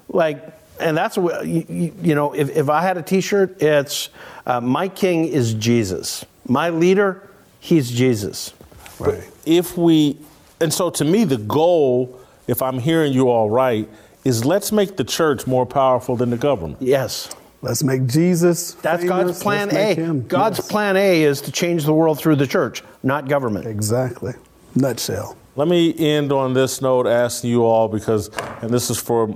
[0.09, 3.63] Like, and that's what, you, you- you know, if, if I had a t shirt,
[3.63, 4.11] it's
[4.47, 6.25] uh, My King is Jesus.
[6.47, 7.29] My leader,
[7.61, 8.53] he's Jesus.
[8.99, 9.23] Right.
[9.47, 10.19] if we,
[10.61, 12.19] and so to me, the goal,
[12.49, 13.89] if I'm hearing you all right,
[14.25, 16.79] is let's make the church more powerful than the government.
[16.83, 17.29] Yes.
[17.61, 18.75] Let's make Jesus.
[18.75, 19.27] That's famous.
[19.27, 20.13] God's plan Let's A.
[20.15, 20.69] God's Yes.
[20.69, 23.67] plan A is to change the world through the church, not government.
[23.67, 24.35] Exactly.
[24.77, 25.37] Nutshell.
[25.57, 28.31] Let me end on this note, asking you all because,
[28.63, 29.27] and this is for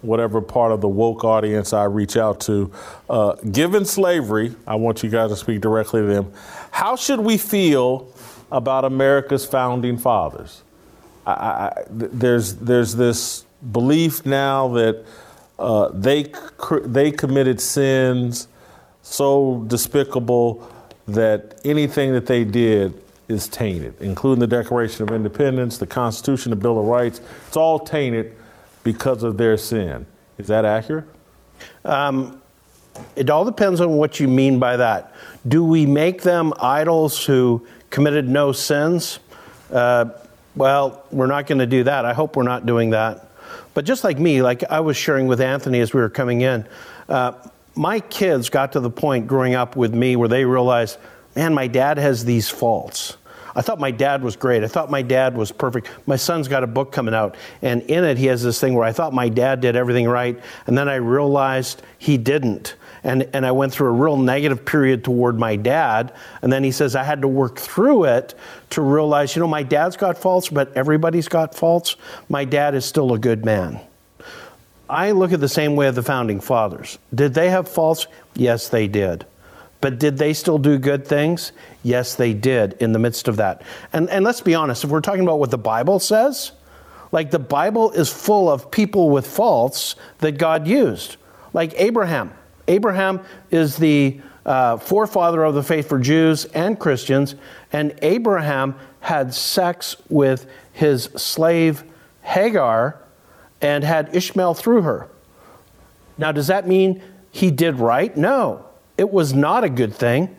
[0.00, 2.72] whatever part of the woke audience I reach out to.
[3.10, 6.32] Uh, given slavery, I want you guys to speak directly to them.
[6.70, 8.08] How should we feel
[8.50, 10.62] about America's founding fathers?
[11.26, 15.04] I, I, I- there's there's this belief now that
[15.58, 16.32] uh, they
[16.84, 18.48] they committed sins
[19.02, 20.68] so despicable
[21.06, 26.56] that anything that they did is tainted, including the Declaration of Independence, the Constitution, the
[26.56, 27.20] Bill of Rights.
[27.46, 28.34] It's all tainted
[28.84, 30.06] because of their sin.
[30.38, 31.04] Is that accurate?
[31.84, 32.40] Um,
[33.16, 35.14] it all depends on what you mean by that.
[35.46, 39.18] Do we make them idols who committed no sins?
[39.70, 40.06] Uh,
[40.56, 42.04] well, we're not going to do that.
[42.04, 43.27] I hope we're not doing that.
[43.78, 46.66] But just like me, like I was sharing with Anthony as we were coming in,
[47.08, 47.34] uh,
[47.76, 50.98] my kids got to the point growing up with me where they realized,
[51.36, 53.16] man, my dad has these faults.
[53.54, 54.64] I thought my dad was great.
[54.64, 55.90] I thought my dad was perfect.
[56.08, 58.84] My son's got a book coming out, and in it, he has this thing where
[58.84, 62.74] I thought my dad did everything right, and then I realized he didn't.
[63.08, 66.12] And, and I went through a real negative period toward my dad.
[66.42, 68.34] And then he says I had to work through it
[68.70, 71.96] to realize, you know, my dad's got faults, but everybody's got faults.
[72.28, 73.80] My dad is still a good man.
[74.90, 76.98] I look at the same way of the founding fathers.
[77.14, 78.06] Did they have faults?
[78.34, 79.24] Yes, they did.
[79.80, 81.52] But did they still do good things?
[81.82, 83.62] Yes, they did in the midst of that.
[83.90, 86.52] And, and let's be honest, if we're talking about what the Bible says,
[87.10, 91.16] like the Bible is full of people with faults that God used.
[91.54, 92.34] Like Abraham.
[92.68, 97.34] Abraham is the uh, forefather of the faith for Jews and Christians,
[97.72, 101.84] and Abraham had sex with his slave
[102.22, 103.00] Hagar
[103.60, 105.08] and had Ishmael through her.
[106.16, 108.16] Now, does that mean he did right?
[108.16, 108.66] No,
[108.96, 110.34] it was not a good thing.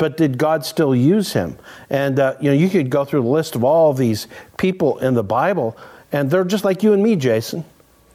[0.00, 1.58] But did God still use him?
[1.90, 5.12] And uh, you know, you could go through the list of all these people in
[5.12, 5.76] the Bible,
[6.10, 7.66] and they're just like you and me, Jason.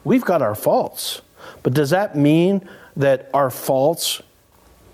[0.02, 1.22] We've got our faults,
[1.62, 4.22] but does that mean that our faults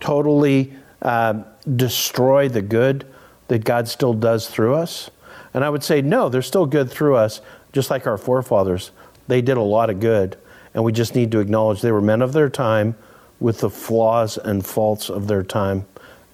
[0.00, 1.42] totally uh,
[1.76, 3.06] destroy the good
[3.48, 5.10] that God still does through us?
[5.54, 7.40] And I would say no, they're still good through us,
[7.72, 8.90] just like our forefathers.
[9.28, 10.36] They did a lot of good,
[10.74, 12.96] and we just need to acknowledge they were men of their time
[13.40, 15.84] with the flaws and faults of their time,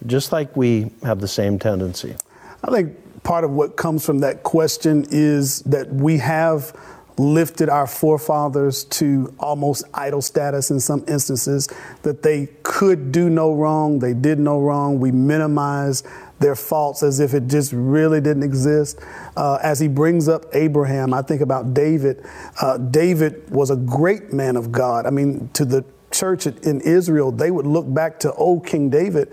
[0.05, 2.15] just like we have the same tendency.
[2.63, 6.75] I think part of what comes from that question is that we have
[7.19, 11.67] lifted our forefathers to almost idol status in some instances,
[12.03, 14.99] that they could do no wrong, they did no wrong.
[14.99, 16.03] We minimize
[16.39, 19.01] their faults as if it just really didn't exist.
[19.35, 22.25] Uh, as he brings up Abraham, I think about David.
[22.61, 25.05] Uh, David was a great man of God.
[25.05, 29.31] I mean, to the church in Israel, they would look back to old King David.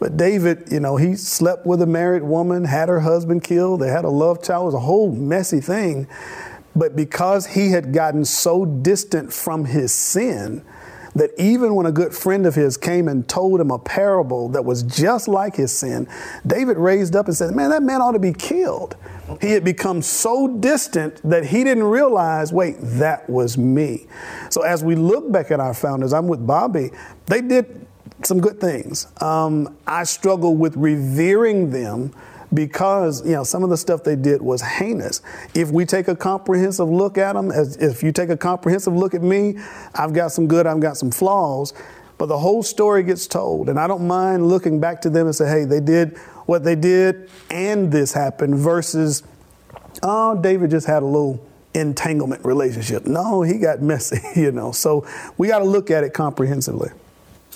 [0.00, 3.88] But David, you know, he slept with a married woman, had her husband killed, they
[3.88, 4.62] had a love child.
[4.62, 6.08] It was a whole messy thing.
[6.78, 10.64] But because he had gotten so distant from his sin,
[11.16, 14.64] that even when a good friend of his came and told him a parable that
[14.64, 16.06] was just like his sin,
[16.46, 18.96] David raised up and said, Man, that man ought to be killed.
[19.40, 24.06] He had become so distant that he didn't realize, wait, that was me.
[24.48, 26.90] So as we look back at our founders, I'm with Bobby,
[27.26, 27.86] they did
[28.22, 29.06] some good things.
[29.20, 32.14] Um, I struggle with revering them
[32.52, 35.22] because you know some of the stuff they did was heinous.
[35.54, 39.14] If we take a comprehensive look at them, as if you take a comprehensive look
[39.14, 39.58] at me,
[39.94, 41.74] I've got some good, I've got some flaws,
[42.16, 45.34] but the whole story gets told, and I don't mind looking back to them and
[45.34, 48.56] say, hey, they did what they did, and this happened.
[48.56, 49.22] Versus,
[50.02, 53.06] oh, David just had a little entanglement relationship.
[53.06, 54.72] No, he got messy, you know.
[54.72, 56.90] So we got to look at it comprehensively.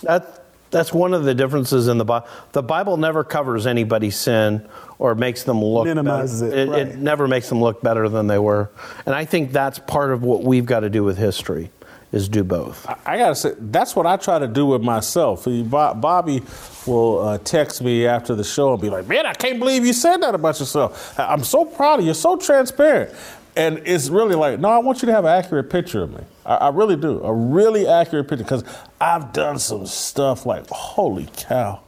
[0.03, 0.41] That,
[0.72, 2.26] that's one of the differences in the Bible.
[2.50, 4.66] The Bible never covers anybody's sin
[4.98, 6.56] or makes them look Minimizes better.
[6.56, 6.88] it, right.
[6.88, 8.70] it never makes them look better than they were.
[9.06, 11.70] And I think that's part of what we've got to do with history
[12.10, 12.86] is do both.
[13.06, 15.44] I gotta say, that's what I try to do with myself.
[15.46, 16.42] He- Bo- Bobby
[16.86, 19.94] will uh, text me after the show and be like, "Man, I can't believe you
[19.94, 21.18] said that about yourself.
[21.18, 22.06] I- I'm so proud of you.
[22.06, 23.14] You're so transparent."
[23.54, 26.22] And it's really like, no, I want you to have an accurate picture of me.
[26.46, 28.64] I, I really do, a really accurate picture, because
[29.03, 31.80] I've done some stuff like, holy cow.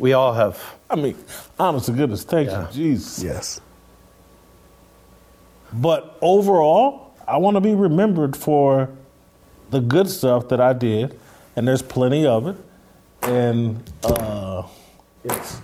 [0.00, 0.60] we all have.
[0.90, 1.16] I mean,
[1.56, 3.22] honest to goodness, thank you, Jesus.
[3.22, 3.60] Yes.
[5.72, 8.90] But overall, I want to be remembered for
[9.70, 11.16] the good stuff that I did,
[11.54, 12.56] and there's plenty of it.
[13.22, 14.64] And uh,
[15.22, 15.60] it's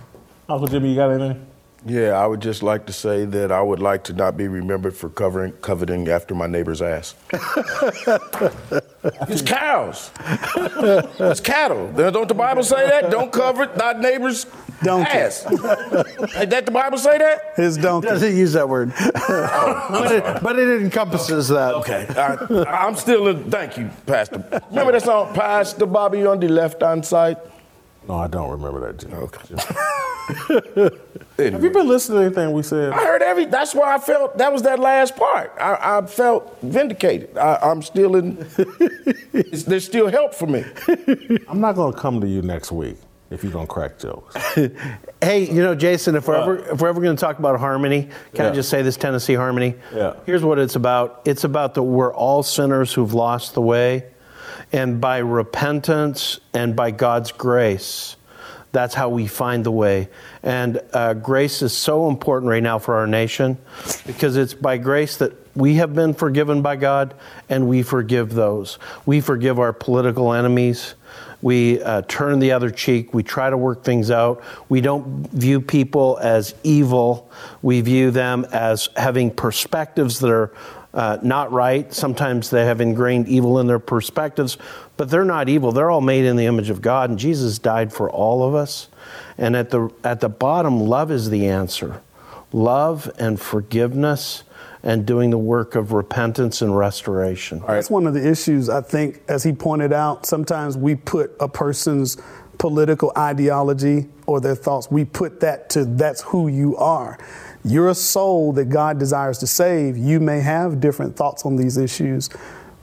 [0.47, 1.45] Uncle Jimmy, you got anything?
[1.85, 4.95] Yeah, I would just like to say that I would like to not be remembered
[4.95, 7.15] for covering, coveting after my neighbor's ass.
[9.27, 10.09] it's cows.
[11.19, 11.91] it's cattle.
[11.91, 13.11] Don't the Bible say that?
[13.11, 14.45] Don't cover thy neighbor's
[14.81, 15.11] Donkey.
[15.11, 15.45] ass.
[16.35, 17.53] Ain't that the Bible say that?
[17.55, 18.07] His donkey.
[18.07, 21.73] Doesn't use that word, oh, but, it, but it encompasses that.
[21.75, 23.49] Okay, I, I'm still in.
[23.49, 24.43] Thank you, Pastor.
[24.69, 27.37] Remember that song, Pastor Bobby on the left hand side?
[28.07, 29.15] No, I don't remember that, Jimmy.
[29.15, 30.91] Okay.
[31.51, 32.91] Have you been listening to anything we said?
[32.93, 33.45] I heard every.
[33.45, 35.53] That's why I felt that was that last part.
[35.59, 37.37] I, I felt vindicated.
[37.37, 38.45] I, I'm still in.
[39.33, 40.63] it's, there's still help for me.
[41.47, 42.97] I'm not going to come to you next week
[43.31, 44.35] if you're going to crack jokes.
[45.23, 48.09] Hey, you know, Jason, if we're ever if we're ever going to talk about harmony,
[48.33, 49.75] can I just say this Tennessee harmony?
[49.95, 50.15] Yeah.
[50.25, 51.21] Here's what it's about.
[51.23, 54.03] It's about that we're all sinners who've lost the way,
[54.73, 58.17] and by repentance and by God's grace,
[58.71, 60.09] that's how we find the way.
[60.41, 63.59] And uh, grace is so important right now for our nation
[64.07, 67.13] because it's by grace that we have been forgiven by God
[67.49, 68.79] and we forgive those.
[69.05, 70.95] We forgive our political enemies.
[71.43, 73.13] We uh, turn the other cheek.
[73.13, 74.41] We try to work things out.
[74.69, 77.29] We don't view people as evil.
[77.61, 80.51] We view them as having perspectives that are
[80.93, 81.91] uh, not right.
[81.93, 84.57] Sometimes they have ingrained evil in their perspectives,
[84.95, 85.71] but they're not evil.
[85.71, 88.89] They're all made in the image of God, and Jesus died for all of us.
[89.37, 92.01] And at the, at the bottom, love is the answer
[92.51, 94.43] love and forgiveness
[94.83, 97.59] and doing the work of repentance and restoration.
[97.65, 100.27] That's one of the issues, I think, as he pointed out.
[100.27, 102.17] Sometimes we put a person's
[102.59, 107.17] political ideology or their thoughts, we put that to that's who you are.
[107.65, 109.97] You're a soul that God desires to save.
[109.97, 112.29] You may have different thoughts on these issues,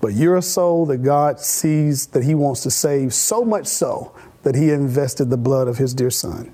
[0.00, 4.14] but you're a soul that God sees that He wants to save so much so
[4.42, 6.52] that He invested the blood of His dear Son.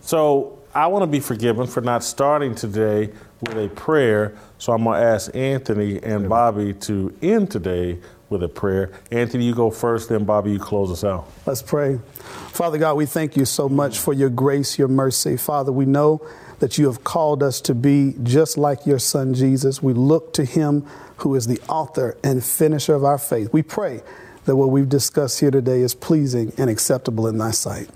[0.00, 4.36] So I want to be forgiven for not starting today with a prayer.
[4.58, 8.90] So I'm going to ask Anthony and Bobby to end today with a prayer.
[9.12, 11.30] Anthony, you go first, then Bobby, you close us out.
[11.46, 12.00] Let's pray.
[12.48, 15.36] Father God, we thank you so much for your grace, your mercy.
[15.36, 16.26] Father, we know
[16.58, 19.82] that you have called us to be just like your son Jesus.
[19.82, 20.86] We look to him
[21.18, 23.52] who is the author and finisher of our faith.
[23.52, 24.02] We pray
[24.44, 27.90] that what we've discussed here today is pleasing and acceptable in thy sight.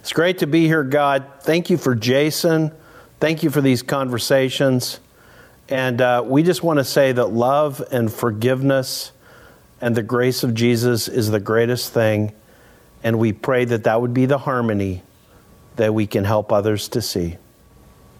[0.00, 1.26] It's great to be here, God.
[1.40, 2.72] Thank you for Jason.
[3.20, 5.00] Thank you for these conversations.
[5.68, 9.12] And uh, we just want to say that love and forgiveness
[9.80, 12.32] and the grace of Jesus is the greatest thing.
[13.02, 15.02] And we pray that that would be the harmony
[15.76, 17.36] that we can help others to see.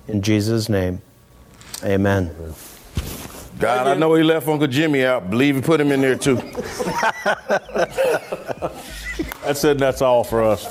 [0.08, 1.00] In Jesus' name,
[1.82, 2.34] amen.
[3.58, 5.30] God, I know he left Uncle Jimmy out.
[5.30, 6.36] Believe he put him in there too.
[9.44, 10.64] That's it, and that's all for us.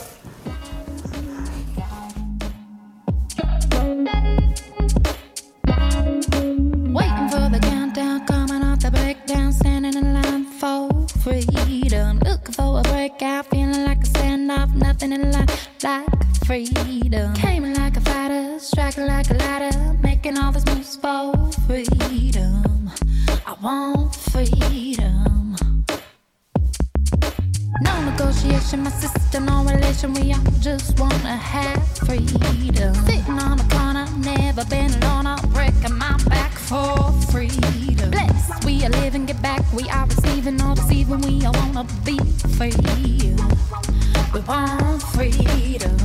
[6.94, 10.90] Waiting for the countdown, coming off the breakdown, standing in line for
[11.22, 12.20] freedom.
[12.20, 14.06] Looking for a breakout, feeling like a
[14.54, 16.06] standoff, nothing in life like
[16.46, 17.34] freedom.
[17.34, 21.34] Came like a fighter, striking like a ladder, making all these moves for
[21.68, 22.92] freedom.
[23.46, 25.56] I want freedom.
[27.82, 30.14] No negotiation, my sister, no relation.
[30.14, 32.94] We all just wanna have freedom.
[33.06, 35.28] Sitting on the corner, never been alone.
[35.28, 38.12] I'm breaking my back for freedom.
[38.12, 39.62] Blessed, we are living, get back.
[39.74, 41.22] We are receiving, all deceiving.
[41.22, 42.20] We all wanna be
[42.58, 42.74] free.
[44.34, 45.96] We want freedom.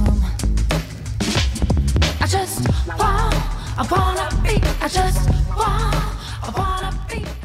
[2.21, 3.35] I just want,
[3.79, 5.95] I wanna be, I just want,
[6.45, 7.38] I wanna be.